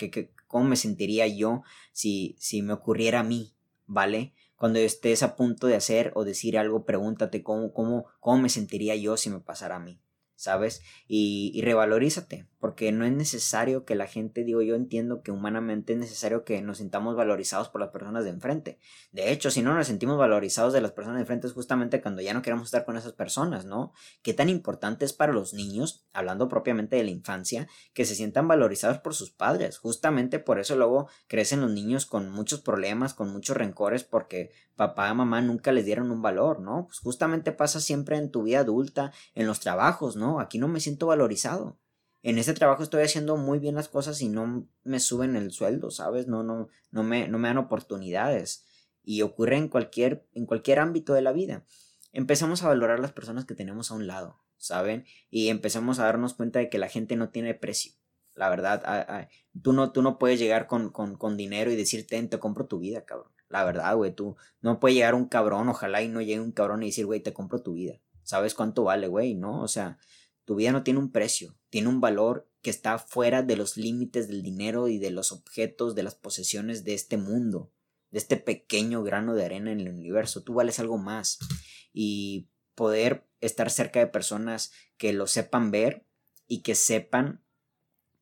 cómo 0.47 0.64
me 0.64 0.76
sentiría 0.76 1.26
yo 1.26 1.62
si, 1.92 2.37
si 2.38 2.62
me 2.62 2.73
ocurriera 2.73 3.20
a 3.20 3.25
mí, 3.25 3.54
¿vale? 3.87 4.35
Cuando 4.56 4.78
estés 4.78 5.23
a 5.23 5.37
punto 5.37 5.66
de 5.66 5.76
hacer 5.76 6.12
o 6.14 6.25
decir 6.25 6.59
algo, 6.59 6.85
pregúntate 6.85 7.42
cómo, 7.42 7.73
cómo, 7.73 8.06
cómo 8.20 8.42
me 8.42 8.49
sentiría 8.49 8.94
yo 8.97 9.16
si 9.16 9.30
me 9.30 9.40
pasara 9.40 9.76
a 9.76 9.80
mí. 9.80 10.00
¿Sabes? 10.40 10.80
Y, 11.06 11.52
y, 11.54 11.61
revalorízate, 11.61 12.47
porque 12.61 12.92
no 12.92 13.04
es 13.04 13.12
necesario 13.12 13.85
que 13.85 13.94
la 13.94 14.06
gente, 14.06 14.42
digo, 14.42 14.62
yo 14.62 14.75
entiendo 14.75 15.23
que 15.23 15.32
humanamente 15.32 15.92
es 15.92 15.99
necesario 15.99 16.44
que 16.44 16.62
nos 16.62 16.78
sintamos 16.78 17.14
valorizados 17.14 17.68
por 17.68 17.82
las 17.82 17.90
personas 17.90 18.25
de 18.25 18.30
enfrente. 18.30 18.78
De 19.12 19.32
hecho, 19.32 19.50
si 19.50 19.61
no 19.61 19.75
nos 19.75 19.87
sentimos 19.87 20.16
valorizados 20.16 20.73
de 20.73 20.80
las 20.80 20.92
personas 20.92 21.18
de 21.18 21.23
enfrente 21.23 21.47
es 21.47 21.52
justamente 21.52 22.00
cuando 22.00 22.23
ya 22.23 22.32
no 22.32 22.40
queremos 22.40 22.68
estar 22.68 22.87
con 22.87 22.97
esas 22.97 23.12
personas, 23.12 23.66
¿no? 23.66 23.92
Qué 24.23 24.32
tan 24.32 24.49
importante 24.49 25.04
es 25.04 25.12
para 25.12 25.35
los 25.35 25.52
niños, 25.52 26.06
hablando 26.14 26.49
propiamente 26.49 26.97
de 26.97 27.04
la 27.04 27.11
infancia, 27.11 27.68
que 27.92 28.06
se 28.06 28.14
sientan 28.14 28.49
valorizados 28.49 28.97
por 28.97 29.14
sus 29.14 29.30
padres. 29.30 29.76
Justamente 29.76 30.38
por 30.38 30.59
eso 30.59 30.75
luego 30.75 31.09
crecen 31.26 31.61
los 31.61 31.70
niños 31.70 32.06
con 32.06 32.30
muchos 32.30 32.62
problemas, 32.62 33.12
con 33.12 33.30
muchos 33.30 33.59
rencores, 33.59 34.04
porque 34.04 34.52
papá 34.75 35.12
mamá 35.12 35.42
nunca 35.42 35.73
les 35.73 35.85
dieron 35.85 36.11
un 36.11 36.23
valor, 36.23 36.61
¿no? 36.61 36.87
Pues 36.87 37.00
justamente 37.00 37.52
pasa 37.52 37.80
siempre 37.80 38.16
en 38.16 38.30
tu 38.30 38.44
vida 38.44 38.61
adulta, 38.61 39.12
en 39.35 39.47
los 39.47 39.61
trabajos, 39.61 40.16
¿no? 40.16 40.29
Aquí 40.38 40.58
no 40.58 40.68
me 40.68 40.78
siento 40.78 41.06
valorizado. 41.08 41.80
En 42.22 42.38
este 42.38 42.52
trabajo 42.52 42.82
estoy 42.82 43.02
haciendo 43.02 43.37
muy 43.37 43.58
bien 43.58 43.75
las 43.75 43.88
cosas 43.88 44.20
y 44.20 44.28
no 44.28 44.68
me 44.84 45.00
suben 45.00 45.37
el 45.37 45.50
sueldo, 45.50 45.90
¿sabes? 45.90 46.28
No, 46.28 46.42
no, 46.42 46.68
no 46.90 47.02
me, 47.02 47.26
no 47.26 47.38
me 47.38 47.49
dan 47.49 47.58
oportunidades. 47.58 48.66
Y 49.02 49.22
ocurre 49.22 49.56
en 49.56 49.68
cualquier, 49.68 50.28
en 50.34 50.44
cualquier 50.44 50.78
ámbito 50.78 51.14
de 51.14 51.22
la 51.22 51.32
vida. 51.32 51.64
Empezamos 52.12 52.62
a 52.62 52.68
valorar 52.68 53.00
las 53.00 53.12
personas 53.12 53.46
que 53.46 53.54
tenemos 53.54 53.90
a 53.90 53.94
un 53.94 54.06
lado, 54.06 54.42
¿saben? 54.58 55.06
Y 55.30 55.49
empezamos 55.49 55.99
a 55.99 56.04
darnos 56.04 56.34
cuenta 56.34 56.58
de 56.58 56.68
que 56.68 56.78
la 56.78 56.88
gente 56.88 57.16
no 57.16 57.30
tiene 57.30 57.54
precio. 57.54 57.94
La 58.34 58.49
verdad, 58.49 59.28
tú, 59.62 59.72
no, 59.72 59.92
tú 59.92 60.02
no 60.02 60.18
puedes 60.18 60.38
llegar 60.38 60.66
con, 60.66 60.90
con, 60.90 61.16
con 61.16 61.37
dinero 61.37 61.70
y 61.70 61.76
decir, 61.76 62.06
ten, 62.06 62.28
te 62.28 62.38
compro 62.38 62.66
tu 62.66 62.78
vida, 62.78 63.04
cabrón. 63.04 63.32
La 63.49 63.64
verdad, 63.64 63.97
güey, 63.97 64.14
tú 64.14 64.36
no 64.60 64.78
puede 64.78 64.95
llegar 64.95 65.14
un 65.14 65.26
cabrón, 65.26 65.69
ojalá 65.69 66.02
y 66.02 66.08
no 66.08 66.21
llegue 66.21 66.40
un 66.40 66.52
cabrón 66.52 66.82
y 66.82 66.86
decir, 66.86 67.04
güey, 67.06 67.21
te 67.21 67.32
compro 67.32 67.62
tu 67.62 67.75
vida. 67.75 68.00
¿Sabes 68.23 68.54
cuánto 68.54 68.84
vale, 68.84 69.08
güey? 69.08 69.34
¿No? 69.34 69.60
O 69.60 69.69
sea, 69.69 69.99
tu 70.50 70.56
vida 70.56 70.73
no 70.73 70.82
tiene 70.82 70.99
un 70.99 71.13
precio, 71.13 71.56
tiene 71.69 71.86
un 71.86 72.00
valor 72.00 72.50
que 72.60 72.71
está 72.71 72.99
fuera 72.99 73.45
de 73.45 73.54
los 73.54 73.76
límites 73.76 74.26
del 74.26 74.43
dinero 74.43 74.89
y 74.89 74.99
de 74.99 75.13
los 75.13 75.30
objetos, 75.30 75.95
de 75.95 76.02
las 76.02 76.17
posesiones 76.17 76.82
de 76.82 76.95
este 76.95 77.19
mundo, 77.19 77.71
de 78.10 78.19
este 78.19 78.36
pequeño 78.36 79.04
grano 79.04 79.36
de 79.36 79.45
arena 79.45 79.71
en 79.71 79.78
el 79.78 79.91
universo. 79.91 80.43
Tú 80.43 80.54
vales 80.54 80.80
algo 80.80 80.99
más. 80.99 81.39
Y 81.93 82.49
poder 82.75 83.28
estar 83.41 83.71
cerca 83.71 84.00
de 84.00 84.08
personas 84.08 84.73
que 84.97 85.13
lo 85.13 85.28
sepan 85.28 85.71
ver 85.71 86.04
y 86.49 86.63
que 86.63 86.75
sepan 86.75 87.45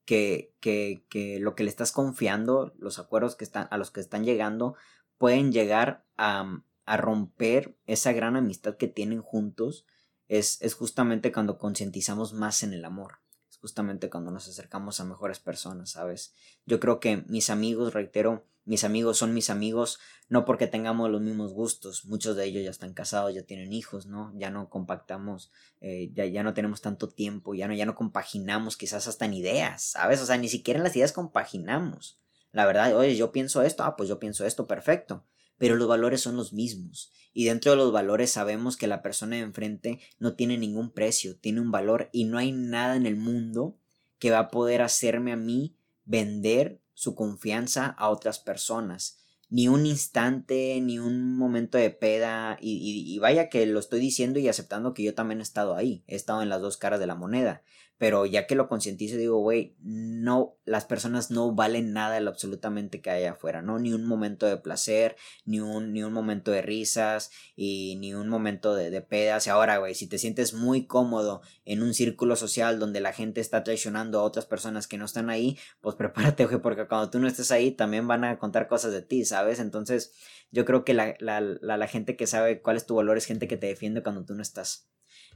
que, 0.05 0.55
que, 0.61 1.07
que 1.09 1.41
lo 1.41 1.55
que 1.55 1.65
le 1.65 1.71
estás 1.71 1.93
confiando, 1.93 2.75
los 2.79 2.99
acuerdos 2.99 3.37
que 3.37 3.45
están, 3.45 3.69
a 3.71 3.79
los 3.79 3.91
que 3.91 4.01
están 4.01 4.27
llegando, 4.27 4.75
pueden 5.17 5.51
llegar 5.51 6.05
a, 6.19 6.63
a 6.85 6.97
romper 6.99 7.79
esa 7.87 8.13
gran 8.13 8.37
amistad 8.37 8.77
que 8.77 8.89
tienen 8.89 9.23
juntos 9.23 9.87
es, 10.29 10.61
es 10.61 10.75
justamente 10.75 11.33
cuando 11.33 11.59
concientizamos 11.59 12.33
más 12.33 12.63
en 12.63 12.73
el 12.75 12.85
amor. 12.85 13.21
Es 13.51 13.57
justamente 13.59 14.11
cuando 14.11 14.31
nos 14.31 14.49
acercamos 14.49 15.01
a 15.01 15.05
mejores 15.05 15.41
personas, 15.41 15.91
¿sabes? 15.91 16.35
Yo 16.67 16.81
creo 16.81 17.01
que 17.01 17.25
mis 17.27 17.51
amigos, 17.51 17.95
reitero, 17.95 18.45
mis 18.69 18.85
amigos 18.85 19.17
son 19.17 19.33
mis 19.33 19.49
amigos 19.49 19.99
no 20.29 20.45
porque 20.45 20.67
tengamos 20.67 21.11
los 21.11 21.23
mismos 21.23 21.55
gustos, 21.55 22.05
muchos 22.05 22.37
de 22.37 22.45
ellos 22.45 22.63
ya 22.63 22.71
están 22.71 22.93
casados, 22.93 23.35
ya 23.35 23.43
tienen 23.43 23.73
hijos, 23.73 24.05
¿no? 24.05 24.31
Ya 24.37 24.51
no 24.51 24.69
compactamos, 24.69 25.51
eh, 25.81 26.11
ya, 26.13 26.27
ya 26.27 26.43
no 26.43 26.53
tenemos 26.53 26.83
tanto 26.83 27.09
tiempo, 27.09 27.55
ya 27.55 27.67
no, 27.67 27.73
ya 27.73 27.87
no 27.87 27.95
compaginamos 27.95 28.77
quizás 28.77 29.09
hasta 29.09 29.25
en 29.25 29.33
ideas, 29.33 29.83
¿sabes? 29.83 30.21
O 30.21 30.27
sea, 30.27 30.37
ni 30.37 30.51
siquiera 30.51 30.77
en 30.77 30.85
las 30.85 30.95
ideas 30.95 31.13
compaginamos. 31.13 32.21
La 32.53 32.67
verdad, 32.67 32.95
oye, 32.95 33.17
yo 33.17 33.33
pienso 33.33 33.63
esto, 33.63 33.85
ah, 33.85 33.97
pues 33.97 34.09
yo 34.09 34.19
pienso 34.19 34.45
esto, 34.45 34.67
perfecto. 34.67 35.25
Pero 35.59 35.77
los 35.77 35.89
valores 35.89 36.21
son 36.21 36.37
los 36.37 36.53
mismos. 36.53 37.13
Y 37.35 37.45
dentro 37.45 37.73
de 37.73 37.77
los 37.77 37.93
valores 37.93 38.33
sabemos 38.33 38.77
que 38.77 38.87
la 38.87 39.03
persona 39.03 39.37
de 39.37 39.43
enfrente 39.43 40.01
no 40.19 40.35
tiene 40.35 40.57
ningún 40.57 40.91
precio, 40.91 41.37
tiene 41.37 41.61
un 41.61 41.71
valor 41.71 42.09
y 42.13 42.25
no 42.25 42.39
hay 42.39 42.53
nada 42.53 42.97
en 42.97 43.07
el 43.07 43.17
mundo 43.17 43.77
que 44.19 44.31
va 44.31 44.39
a 44.39 44.51
poder 44.51 44.83
hacerme 44.83 45.33
a 45.33 45.37
mí 45.37 45.77
vender 46.05 46.81
su 46.95 47.15
confianza 47.15 47.87
a 47.87 48.09
otras 48.09 48.39
personas. 48.39 49.19
Ni 49.51 49.69
un 49.69 49.87
instante, 49.87 50.81
ni 50.81 50.99
un 50.99 51.37
momento 51.37 51.79
de 51.79 51.91
peda. 51.91 52.59
Y, 52.61 53.05
y, 53.07 53.19
vaya 53.19 53.49
que 53.49 53.65
lo 53.67 53.79
estoy 53.79 54.01
diciendo 54.01 54.39
y 54.39 54.49
aceptando 54.49 54.95
que 54.95 55.03
yo 55.03 55.15
también 55.15 55.41
he 55.41 55.43
estado 55.43 55.75
ahí. 55.75 56.05
He 56.07 56.17
estado 56.17 56.43
en 56.43 56.49
las 56.49 56.61
dos 56.61 56.77
caras 56.77 57.01
de 57.01 57.07
la 57.07 57.15
moneda. 57.15 57.63
Pero 57.99 58.27
ya 58.27 58.47
que 58.47 58.55
lo 58.55 58.69
concientizo, 58.69 59.17
digo, 59.17 59.39
güey, 59.41 59.75
no, 59.81 60.55
las 60.65 60.85
personas 60.85 61.33
no 61.33 61.53
valen 61.53 61.93
nada 61.93 62.21
lo 62.21 62.31
absolutamente 62.31 63.01
que 63.01 63.11
hay 63.11 63.25
afuera, 63.25 63.61
¿no? 63.61 63.81
Ni 63.81 63.93
un 63.93 64.07
momento 64.07 64.47
de 64.47 64.57
placer, 64.57 65.17
ni 65.45 65.59
un, 65.59 65.93
ni 65.93 66.05
un 66.05 66.13
momento 66.13 66.53
de 66.53 66.63
risas, 66.63 67.33
y 67.57 67.97
ni 67.97 68.15
un 68.15 68.29
momento 68.29 68.77
de, 68.77 68.91
de 68.91 69.03
pedas. 69.03 69.49
Y 69.49 69.51
ahora, 69.51 69.79
güey, 69.79 69.97
si 69.97 70.07
te 70.07 70.19
sientes 70.19 70.55
muy 70.55 70.87
cómodo 70.87 71.43
en 71.65 71.83
un 71.83 71.93
círculo 71.93 72.37
social 72.37 72.79
donde 72.79 73.01
la 73.01 73.13
gente 73.13 73.41
está 73.41 73.65
traicionando 73.65 74.21
a 74.21 74.23
otras 74.23 74.47
personas 74.47 74.87
que 74.87 74.97
no 74.97 75.05
están 75.05 75.29
ahí, 75.29 75.59
pues 75.81 75.97
prepárate, 75.97 76.47
güey, 76.47 76.61
porque 76.61 76.87
cuando 76.87 77.11
tú 77.11 77.19
no 77.19 77.27
estés 77.27 77.51
ahí 77.51 77.73
también 77.73 78.07
van 78.07 78.23
a 78.23 78.39
contar 78.39 78.69
cosas 78.69 78.93
de 78.93 79.03
ti, 79.03 79.25
¿sabes? 79.25 79.38
Entonces, 79.61 80.13
yo 80.51 80.65
creo 80.65 80.85
que 80.85 80.95
la, 80.95 81.15
la, 81.21 81.41
la, 81.41 81.87
gente 81.89 82.17
que 82.17 82.27
sabe 82.27 82.63
cuál 82.63 82.77
es 82.77 82.87
tu 82.87 82.95
valor 82.95 83.17
es 83.19 83.27
gente 83.27 83.49
que 83.49 83.57
te 83.57 83.67
defiende 83.67 84.03
cuando 84.03 84.25
tú 84.25 84.35
no 84.35 84.43
estás 84.43 84.89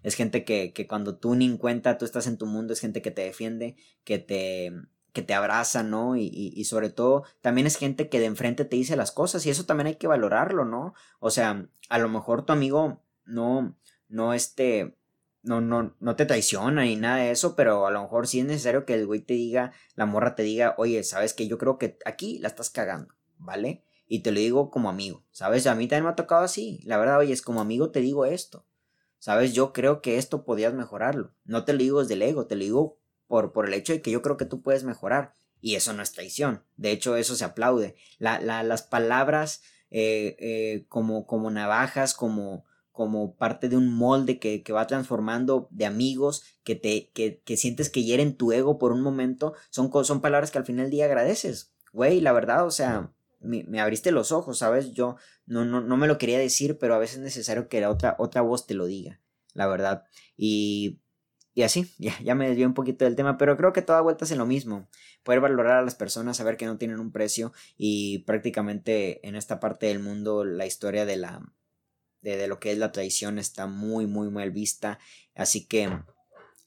es 0.03 0.15
gente 0.15 0.45
que, 0.45 0.73
que 0.73 0.87
cuando 0.87 1.17
tú 1.17 1.35
ni 1.35 1.47
en 1.47 1.57
cuenta, 1.57 1.99
tú 1.99 2.05
estás 2.05 2.27
en 2.27 2.39
tu 2.39 2.47
mundo, 2.47 2.73
es 2.73 2.81
gente 2.81 3.03
que 3.03 3.11
te 3.11 3.23
defiende, 3.23 3.77
que 4.05 4.19
te, 4.19 4.73
que 5.13 5.23
te 5.23 5.35
abraza, 5.35 5.83
¿no? 5.83 6.17
Y, 6.17 6.25
y, 6.25 6.53
y, 6.55 6.65
sobre 6.65 6.91
todo, 6.91 7.25
también 7.41 7.67
es 7.67 7.77
gente 7.77 8.09
que 8.09 8.21
de 8.21 8.27
enfrente 8.27 8.65
te 8.65 8.77
dice 8.77 8.97
las 8.97 9.13
cosas 9.13 9.47
y 9.47 9.51
eso 9.51 9.65
también 9.65 9.87
hay 9.87 9.97
que 9.97 10.09
valorarlo, 10.09 10.65
¿no? 10.65 10.95
O 11.21 11.31
sea, 11.31 11.69
a 11.89 11.99
lo 11.99 12.09
mejor 12.09 12.45
tu 12.45 12.53
amigo 12.53 13.03
no, 13.25 13.77
no, 14.09 14.35
este, 14.35 14.97
no, 15.43 15.61
no, 15.61 15.95
no 16.01 16.17
te 16.17 16.27
traiciona 16.27 16.83
ni 16.83 16.97
nada 16.97 17.19
de 17.19 17.31
eso, 17.31 17.55
pero 17.55 17.87
a 17.87 17.91
lo 17.91 18.03
mejor 18.03 18.27
sí 18.27 18.41
es 18.41 18.47
necesario 18.47 18.85
que 18.85 18.95
el 18.95 19.07
güey 19.07 19.21
te 19.21 19.35
diga, 19.35 19.73
la 19.95 20.07
morra 20.07 20.35
te 20.35 20.43
diga, 20.43 20.75
oye, 20.79 21.05
sabes 21.05 21.35
que 21.35 21.47
yo 21.47 21.59
creo 21.59 21.79
que 21.79 21.99
aquí 22.05 22.39
la 22.39 22.49
estás 22.49 22.71
cagando, 22.71 23.15
¿vale? 23.39 23.85
Y 24.13 24.19
te 24.19 24.31
lo 24.31 24.41
digo 24.41 24.71
como 24.71 24.91
amigo, 24.91 25.25
¿sabes? 25.31 25.67
A 25.67 25.75
mí 25.75 25.89
también 25.89 26.05
me 26.05 26.11
ha 26.11 26.17
tocado 26.17 26.45
así, 26.45 26.81
la 26.85 26.99
verdad, 26.99 27.19
oye, 27.19 27.33
es 27.33 27.41
como 27.41 27.63
amigo 27.63 27.93
te 27.93 28.01
digo 28.01 28.27
esto. 28.27 28.67
Sabes, 29.19 29.55
yo 29.55 29.73
creo 29.73 30.03
que 30.03 30.19
esto 30.19 30.45
podías 30.45 30.75
mejorarlo. 30.75 31.33
No 31.47 31.65
te 31.65 31.73
lo 31.73 31.79
digo 31.79 32.01
desde 32.01 32.13
el 32.13 32.21
ego, 32.21 32.47
te 32.47 32.55
lo 32.55 32.63
digo 32.63 32.99
por, 33.27 33.53
por 33.53 33.67
el 33.67 33.73
hecho 33.73 33.95
de 33.95 34.03
que 34.03 34.11
yo 34.11 34.21
creo 34.21 34.37
que 34.37 34.45
tú 34.45 34.61
puedes 34.61 34.85
mejorar. 34.85 35.33
Y 35.63 35.77
eso 35.77 35.95
no 35.95 36.03
es 36.03 36.13
traición. 36.13 36.63
De 36.77 36.91
hecho, 36.91 37.17
eso 37.17 37.35
se 37.37 37.47
aplaude. 37.47 37.97
La, 38.19 38.39
la, 38.39 38.63
las 38.63 38.83
palabras 38.83 39.63
eh, 39.91 40.37
eh, 40.39 40.85
como, 40.91 41.27
como 41.27 41.51
navajas, 41.51 42.13
como, 42.13 42.67
como 42.91 43.35
parte 43.37 43.71
de 43.71 43.79
un 43.79 43.95
molde 43.95 44.39
que, 44.39 44.63
va 44.75 44.87
transformando 44.87 45.69
de 45.71 45.87
amigos, 45.87 46.45
que, 46.65 46.75
te, 46.75 47.09
que, 47.15 47.41
que, 47.47 47.57
sientes 47.57 47.89
que 47.89 48.05
hieren 48.05 48.37
tu 48.37 48.53
ego 48.53 48.77
por 48.79 48.93
un 48.93 49.01
momento, 49.01 49.55
son, 49.71 49.91
son 50.05 50.21
palabras 50.21 50.51
que 50.51 50.59
al 50.59 50.67
final 50.67 50.85
del 50.85 50.91
día 50.91 51.07
agradeces. 51.07 51.73
Güey, 51.95 52.21
la 52.21 52.33
verdad, 52.33 52.67
o 52.67 52.71
sea, 52.71 53.11
me, 53.43 53.81
abriste 53.81 54.13
los 54.13 54.33
ojos, 54.33 54.59
¿sabes? 54.59 54.93
Yo 54.93 55.17
no, 55.47 55.65
no, 55.65 55.81
no 55.81 55.97
me 55.97 56.07
lo 56.07 56.19
quería 56.19 56.39
decir, 56.39 56.79
pero 56.79 56.95
a 56.95 56.99
veces 56.99 57.17
es 57.17 57.23
necesario 57.23 57.69
que 57.69 57.81
la 57.81 57.91
otra, 57.91 58.17
otra 58.19 58.43
voz 58.43 58.67
te 58.67 58.75
lo 58.75 58.87
diga, 58.87 59.21
la 59.55 59.67
verdad. 59.67 60.05
Y, 60.37 61.01
y 61.55 61.63
así, 61.63 61.93
ya, 61.99 62.19
ya 62.23 62.35
me 62.35 62.49
desvié 62.49 62.67
un 62.67 62.75
poquito 62.75 63.05
del 63.05 63.17
tema, 63.17 63.39
pero 63.39 63.57
creo 63.57 63.73
que 63.73 63.83
toda 63.83 64.01
vuelta 64.01 64.25
es 64.25 64.31
en 64.31 64.39
lo 64.39 64.47
mismo. 64.47 64.89
Poder 65.23 65.41
valorar 65.41 65.79
a 65.79 65.83
las 65.83 65.95
personas, 65.95 66.37
saber 66.37 66.57
que 66.57 66.67
no 66.67 66.79
tienen 66.79 67.01
un 67.01 67.13
precio 67.13 67.53
y 67.77 68.21
prácticamente 68.21 69.27
en 69.27 69.37
esta 69.37 69.61
parte 69.61 69.87
del 69.87 70.01
mundo 70.01 70.45
la 70.45 70.67
historia 70.67 71.05
de 71.07 71.17
la 71.17 71.43
de, 72.23 72.47
lo 72.47 72.59
que 72.61 72.73
es 72.73 72.79
la 72.79 72.93
traición 72.93 73.39
está 73.39 73.67
muy, 73.67 74.07
muy 74.07 74.31
mal 74.31 74.51
vista. 74.51 74.99
Así 75.35 75.67
que 75.67 75.91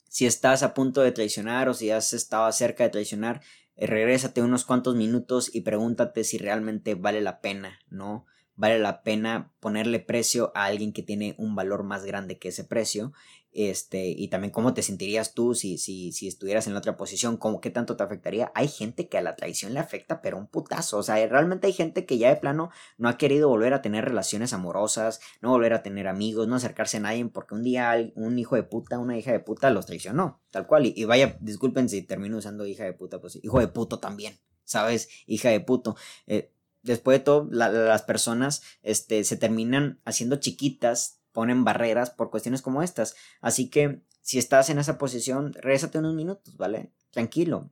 si 0.10 0.26
estás 0.26 0.64
a 0.64 0.74
punto 0.74 1.02
de 1.02 1.12
traicionar 1.12 1.70
o 1.70 1.74
si 1.74 1.92
has 1.92 2.14
estado 2.14 2.52
cerca 2.52 2.84
de 2.84 2.90
traicionar, 2.90 3.42
regrésate 3.78 4.42
unos 4.42 4.66
cuantos 4.66 4.96
minutos 4.96 5.54
y 5.54 5.62
pregúntate 5.62 6.24
si 6.24 6.38
realmente 6.38 6.96
vale 6.96 7.22
la 7.22 7.42
pena, 7.42 7.80
¿no? 7.90 8.26
Vale 8.56 8.80
la 8.80 9.04
pena 9.04 9.52
ponerle 9.60 10.00
precio 10.00 10.52
a 10.56 10.66
alguien 10.66 10.94
que 10.94 11.04
tiene 11.04 11.36
un 11.38 11.56
valor 11.56 11.84
más 11.84 12.06
grande 12.06 12.38
que 12.38 12.50
ese 12.50 12.64
precio 12.64 13.12
este, 13.56 14.08
y 14.10 14.28
también 14.28 14.52
cómo 14.52 14.74
te 14.74 14.84
sentirías 14.84 15.34
tú 15.34 15.56
si, 15.56 15.78
si, 15.78 16.12
si 16.12 16.28
estuvieras 16.28 16.68
en 16.68 16.74
la 16.74 16.80
otra 16.80 16.98
posición, 16.98 17.38
cómo, 17.38 17.62
qué 17.62 17.70
tanto 17.70 17.96
te 17.96 18.04
afectaría. 18.04 18.52
Hay 18.54 18.68
gente 18.68 19.08
que 19.08 19.18
a 19.18 19.22
la 19.22 19.38
traición 19.38 19.74
le 19.74 19.80
afecta, 19.80 20.22
pero 20.22 20.38
un 20.38 20.48
putazo. 20.48 20.98
O 20.98 21.04
sea, 21.04 21.26
realmente 21.28 21.68
hay 21.68 21.74
gente 21.74 22.06
que 22.06 22.18
ya 22.18 22.28
de 22.30 22.36
plano 22.36 22.70
no 22.98 23.08
ha 23.08 23.18
querido 23.18 23.48
volver 23.48 23.74
a 23.74 23.82
tener 23.82 24.04
relaciones 24.04 24.52
amorosas, 24.52 25.22
no 25.42 25.52
volver 25.52 25.72
a 25.72 25.84
tener 25.84 26.10
amigos, 26.10 26.50
no 26.50 26.56
acercarse 26.56 26.98
a 26.98 27.00
nadie, 27.00 27.26
porque 27.28 27.56
un 27.56 27.64
día 27.64 27.96
un 28.16 28.38
hijo 28.38 28.58
de 28.58 28.64
puta, 28.64 29.00
una 29.00 29.18
hija 29.18 29.32
de 29.32 29.40
puta 29.40 29.70
los 29.70 29.86
traicionó, 29.86 30.42
tal 30.52 30.68
cual. 30.68 30.86
Y, 30.86 31.06
vaya, 31.06 31.38
disculpen 31.40 31.88
si 31.88 32.02
termino 32.02 32.38
usando 32.38 32.66
hija 32.68 32.84
de 32.84 32.94
puta, 32.94 33.22
pues 33.22 33.40
hijo 33.42 33.62
de 33.62 33.70
puto 33.70 34.00
también, 34.00 34.38
¿sabes? 34.66 35.08
Hija 35.28 35.50
de 35.50 35.62
puto. 35.62 35.96
Eh, 36.28 36.52
después 36.84 37.20
de 37.20 37.24
todo, 37.24 37.48
las 37.52 38.02
personas 38.02 38.64
este, 38.84 39.24
se 39.24 39.38
terminan 39.38 40.02
haciendo 40.04 40.36
chiquitas 40.38 41.15
ponen 41.36 41.66
barreras 41.66 42.10
por 42.10 42.32
cuestiones 42.32 42.64
como 42.64 42.82
estas. 42.82 43.16
Así 43.42 43.70
que 43.70 44.02
si 44.22 44.40
estás 44.40 44.72
en 44.72 44.80
esa 44.80 44.98
posición, 44.98 45.54
regresate 45.54 46.00
unos 46.00 46.16
minutos, 46.16 46.58
¿vale? 46.58 46.92
Tranquilo. 47.12 47.70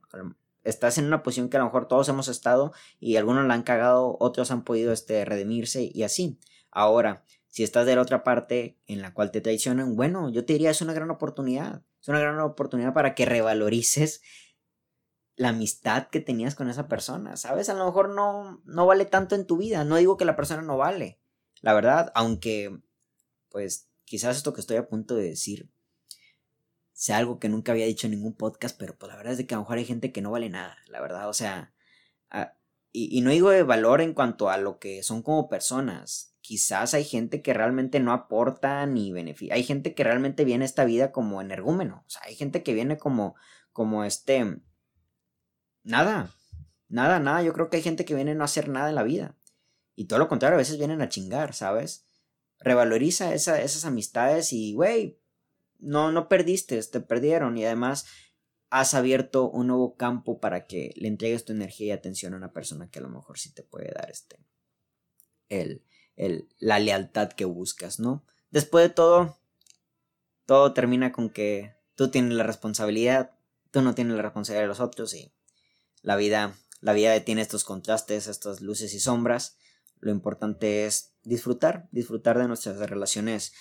Estás 0.62 0.98
en 0.98 1.06
una 1.06 1.22
posición 1.22 1.48
que 1.48 1.56
a 1.56 1.60
lo 1.60 1.66
mejor 1.66 1.88
todos 1.88 2.08
hemos 2.08 2.28
estado 2.28 2.72
y 3.00 3.16
algunos 3.16 3.46
la 3.46 3.54
han 3.54 3.62
cagado, 3.62 4.16
otros 4.20 4.50
han 4.50 4.62
podido 4.62 4.92
este, 4.92 5.24
redimirse 5.24 5.90
y 5.92 6.04
así. 6.04 6.38
Ahora, 6.70 7.24
si 7.48 7.64
estás 7.64 7.86
de 7.86 7.96
la 7.96 8.02
otra 8.02 8.22
parte 8.22 8.78
en 8.86 9.00
la 9.00 9.14
cual 9.14 9.30
te 9.30 9.40
traicionan, 9.40 9.96
bueno, 9.96 10.28
yo 10.28 10.44
te 10.44 10.52
diría 10.52 10.70
es 10.70 10.82
una 10.82 10.92
gran 10.92 11.10
oportunidad. 11.10 11.82
Es 12.00 12.08
una 12.08 12.20
gran 12.20 12.38
oportunidad 12.40 12.92
para 12.92 13.14
que 13.14 13.24
revalorices 13.24 14.20
la 15.36 15.48
amistad 15.48 16.08
que 16.08 16.20
tenías 16.20 16.54
con 16.54 16.68
esa 16.68 16.86
persona, 16.86 17.36
¿sabes? 17.36 17.68
A 17.68 17.74
lo 17.74 17.86
mejor 17.86 18.10
no, 18.10 18.62
no 18.64 18.86
vale 18.86 19.06
tanto 19.06 19.34
en 19.34 19.46
tu 19.46 19.56
vida. 19.56 19.84
No 19.84 19.96
digo 19.96 20.16
que 20.16 20.24
la 20.24 20.36
persona 20.36 20.62
no 20.62 20.76
vale. 20.76 21.18
La 21.62 21.72
verdad, 21.72 22.12
aunque 22.14 22.78
pues 23.54 23.88
quizás 24.04 24.36
esto 24.36 24.52
que 24.52 24.60
estoy 24.60 24.78
a 24.78 24.88
punto 24.88 25.14
de 25.14 25.28
decir 25.28 25.70
sea 26.92 27.18
algo 27.18 27.38
que 27.38 27.48
nunca 27.48 27.70
había 27.70 27.86
dicho 27.86 28.08
en 28.08 28.10
ningún 28.10 28.34
podcast, 28.34 28.76
pero 28.76 28.98
pues 28.98 29.08
la 29.08 29.16
verdad 29.16 29.30
es 29.30 29.38
de 29.38 29.46
que 29.46 29.54
a 29.54 29.58
lo 29.58 29.62
mejor 29.62 29.78
hay 29.78 29.84
gente 29.84 30.10
que 30.10 30.22
no 30.22 30.32
vale 30.32 30.50
nada, 30.50 30.76
la 30.88 31.00
verdad, 31.00 31.28
o 31.28 31.32
sea, 31.32 31.72
ah, 32.30 32.56
y, 32.90 33.20
no 33.20 33.30
digo 33.30 33.50
de 33.50 33.62
valor 33.62 34.00
en 34.00 34.12
cuanto 34.12 34.50
a 34.50 34.56
lo 34.58 34.80
que 34.80 35.04
son 35.04 35.22
como 35.22 35.48
personas, 35.48 36.34
quizás 36.40 36.94
hay 36.94 37.04
gente 37.04 37.42
que 37.42 37.54
realmente 37.54 38.00
no 38.00 38.12
aporta 38.12 38.84
ni 38.86 39.12
beneficia, 39.12 39.54
hay 39.54 39.62
gente 39.62 39.94
que 39.94 40.02
realmente 40.02 40.44
viene 40.44 40.64
a 40.64 40.66
esta 40.66 40.84
vida 40.84 41.12
como 41.12 41.40
energúmeno, 41.40 42.02
o 42.04 42.10
sea, 42.10 42.22
hay 42.24 42.34
gente 42.34 42.64
que 42.64 42.74
viene 42.74 42.98
como, 42.98 43.36
como 43.72 44.02
este, 44.02 44.58
nada, 45.84 46.32
nada, 46.88 47.20
nada, 47.20 47.40
yo 47.44 47.52
creo 47.52 47.70
que 47.70 47.76
hay 47.76 47.84
gente 47.84 48.04
que 48.04 48.16
viene 48.16 48.32
a 48.32 48.34
no 48.34 48.42
hacer 48.42 48.68
nada 48.68 48.88
en 48.88 48.96
la 48.96 49.04
vida, 49.04 49.36
y 49.94 50.06
todo 50.06 50.18
lo 50.18 50.26
contrario, 50.26 50.56
a 50.56 50.58
veces 50.58 50.76
vienen 50.76 51.02
a 51.02 51.08
chingar, 51.08 51.54
¿sabes? 51.54 52.08
Revaloriza 52.64 53.34
esas 53.34 53.84
amistades 53.84 54.52
y, 54.52 54.72
güey, 54.72 55.18
no, 55.78 56.10
no 56.10 56.28
perdiste, 56.28 56.82
te 56.82 57.00
perdieron 57.00 57.58
y 57.58 57.64
además 57.64 58.06
has 58.70 58.94
abierto 58.94 59.48
un 59.50 59.68
nuevo 59.68 59.96
campo 59.96 60.40
para 60.40 60.66
que 60.66 60.92
le 60.96 61.08
entregues 61.08 61.44
tu 61.44 61.52
energía 61.52 61.88
y 61.88 61.90
atención 61.92 62.34
a 62.34 62.38
una 62.38 62.52
persona 62.52 62.90
que 62.90 62.98
a 62.98 63.02
lo 63.02 63.10
mejor 63.10 63.38
sí 63.38 63.52
te 63.52 63.62
puede 63.62 63.92
dar 63.92 64.10
este, 64.10 64.40
el, 65.48 65.84
el, 66.16 66.48
la 66.58 66.78
lealtad 66.78 67.28
que 67.28 67.44
buscas, 67.44 68.00
¿no? 68.00 68.24
Después 68.50 68.88
de 68.88 68.94
todo, 68.94 69.38
todo 70.46 70.72
termina 70.72 71.12
con 71.12 71.30
que 71.30 71.74
tú 71.94 72.10
tienes 72.10 72.32
la 72.32 72.44
responsabilidad, 72.44 73.32
tú 73.70 73.82
no 73.82 73.94
tienes 73.94 74.16
la 74.16 74.22
responsabilidad 74.22 74.64
de 74.64 74.68
los 74.68 74.80
otros 74.80 75.14
y 75.14 75.32
la 76.02 76.16
vida, 76.16 76.56
la 76.80 76.94
vida 76.94 77.18
tiene 77.20 77.42
estos 77.42 77.64
contrastes, 77.64 78.26
estas 78.26 78.60
luces 78.60 78.94
y 78.94 79.00
sombras. 79.00 79.56
Lo 80.00 80.10
importante 80.10 80.86
es 80.86 81.13
disfrutar, 81.24 81.88
disfrutar 81.90 82.38
de 82.38 82.48
nuestras 82.48 82.78
relaciones 82.78 83.54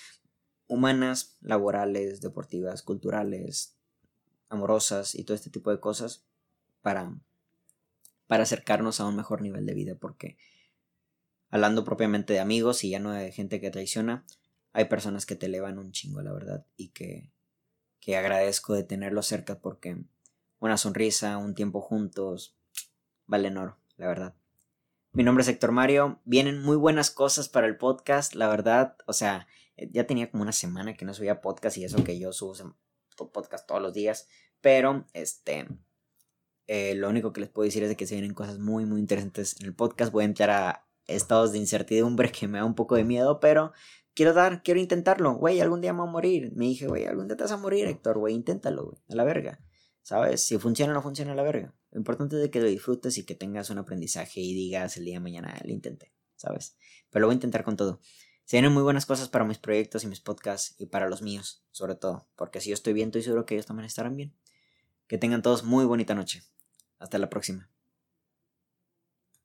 humanas, 0.68 1.38
laborales, 1.42 2.22
deportivas, 2.22 2.84
culturales, 2.84 3.78
amorosas 4.50 5.16
y 5.16 5.24
todo 5.24 5.36
este 5.36 5.50
tipo 5.50 5.72
de 5.72 5.80
cosas 5.80 6.26
para, 6.82 7.16
para 8.28 8.44
acercarnos 8.44 9.00
a 9.00 9.06
un 9.06 9.16
mejor 9.16 9.42
nivel 9.42 9.66
de 9.66 9.74
vida 9.74 9.96
porque 9.96 10.38
hablando 11.50 11.84
propiamente 11.84 12.34
de 12.34 12.40
amigos 12.40 12.84
y 12.84 12.90
ya 12.90 13.00
no 13.00 13.12
de 13.12 13.32
gente 13.32 13.62
que 13.62 13.72
traiciona, 13.72 14.26
hay 14.72 14.86
personas 14.86 15.26
que 15.26 15.36
te 15.36 15.46
elevan 15.46 15.78
un 15.78 15.92
chingo, 15.92 16.22
la 16.22 16.34
verdad, 16.34 16.66
y 16.76 16.90
que, 16.90 17.32
que 18.00 18.18
agradezco 18.18 18.74
de 18.74 18.84
tenerlos 18.84 19.28
cerca 19.28 19.60
porque 19.60 19.98
una 20.60 20.78
sonrisa, 20.78 21.38
un 21.38 21.54
tiempo 21.54 21.80
juntos, 21.80 22.58
valen 23.28 23.58
oro, 23.58 23.78
la 23.98 24.08
verdad. 24.08 24.36
Mi 25.16 25.22
nombre 25.22 25.44
es 25.44 25.48
Héctor 25.48 25.72
Mario. 25.72 26.20
Vienen 26.26 26.60
muy 26.64 26.76
buenas 26.76 27.12
cosas 27.12 27.48
para 27.48 27.68
el 27.68 27.78
podcast, 27.78 28.34
la 28.34 28.48
verdad. 28.48 28.98
O 29.06 29.14
sea, 29.14 29.46
eh, 29.78 29.88
ya 29.92 30.08
tenía 30.08 30.32
como 30.32 30.42
una 30.42 30.52
semana 30.52 30.96
que 30.96 31.06
no 31.06 31.14
subía 31.14 31.40
podcast 31.40 31.78
y 31.78 31.84
eso 31.84 32.04
que 32.04 32.18
yo 32.18 32.34
subo 32.34 32.76
podcast 33.32 33.68
todos 33.68 33.80
los 33.80 33.94
días. 33.94 34.28
Pero, 34.60 35.06
este, 35.14 35.68
eh, 36.66 36.96
lo 36.96 37.10
único 37.10 37.32
que 37.32 37.42
les 37.42 37.50
puedo 37.52 37.66
decir 37.66 37.84
es 37.84 37.96
que 37.96 38.08
se 38.08 38.16
vienen 38.16 38.34
cosas 38.34 38.58
muy, 38.58 38.88
muy 38.88 39.00
interesantes 39.00 39.56
en 39.60 39.68
el 39.68 39.76
podcast. 39.76 40.12
Voy 40.12 40.24
a 40.24 40.26
entrar 40.26 40.50
a 40.50 40.88
estados 41.06 41.52
de 41.52 41.60
incertidumbre 41.60 42.32
que 42.40 42.48
me 42.48 42.58
da 42.58 42.66
un 42.66 42.74
poco 42.74 42.96
de 42.96 43.04
miedo, 43.04 43.40
pero 43.40 43.72
quiero 44.16 44.34
dar, 44.34 44.64
quiero 44.64 44.80
intentarlo. 44.80 45.36
Güey, 45.36 45.62
algún 45.62 45.82
día 45.82 45.94
me 45.94 46.00
voy 46.00 46.08
a 46.10 46.12
morir. 46.12 46.54
Me 46.56 46.66
dije, 46.66 46.88
güey, 46.88 47.06
algún 47.06 47.28
día 47.28 47.38
te 47.38 47.44
vas 47.44 47.52
a 47.52 47.58
morir, 47.58 47.86
Héctor, 47.86 48.18
güey, 48.18 48.34
inténtalo, 48.34 48.86
güey, 48.86 48.98
a 49.10 49.16
la 49.16 49.24
verga. 49.24 49.60
¿Sabes? 50.02 50.44
Si 50.44 50.58
funciona 50.58 50.92
o 50.92 50.96
no 50.96 51.04
funciona, 51.04 51.36
la 51.36 51.44
verga. 51.44 51.76
Lo 51.94 52.00
importante 52.00 52.44
es 52.44 52.50
que 52.50 52.60
lo 52.60 52.66
disfrutes 52.66 53.20
y 53.20 53.24
que 53.24 53.36
tengas 53.36 53.70
un 53.70 53.78
aprendizaje 53.78 54.42
y 54.42 54.56
digas 54.56 54.98
el 54.98 55.06
día 55.06 55.14
de 55.14 55.20
mañana, 55.20 55.62
lo 55.64 55.72
intenté, 55.72 56.12
¿sabes? 56.36 56.76
Pero 57.12 57.22
lo 57.22 57.28
voy 57.28 57.34
a 57.34 57.36
intentar 57.36 57.64
con 57.64 57.78
todo. 57.78 58.02
Se 58.46 58.58
vienen 58.58 58.74
muy 58.74 58.82
buenas 58.82 59.06
cosas 59.06 59.30
para 59.30 59.46
mis 59.46 59.60
proyectos 59.60 60.04
y 60.04 60.08
mis 60.08 60.20
podcasts 60.20 60.74
y 60.80 60.88
para 60.88 61.08
los 61.08 61.22
míos, 61.22 61.64
sobre 61.70 61.94
todo, 61.94 62.28
porque 62.36 62.62
si 62.62 62.70
yo 62.70 62.74
estoy 62.74 62.94
bien, 62.94 63.10
estoy 63.10 63.22
seguro 63.22 63.46
que 63.46 63.54
ellos 63.54 63.68
también 63.68 63.86
estarán 63.86 64.18
bien. 64.18 64.34
Que 65.06 65.20
tengan 65.20 65.44
todos 65.44 65.64
muy 65.64 65.86
bonita 65.86 66.16
noche. 66.16 66.42
Hasta 66.98 67.20
la 67.20 67.30
próxima. 67.30 67.73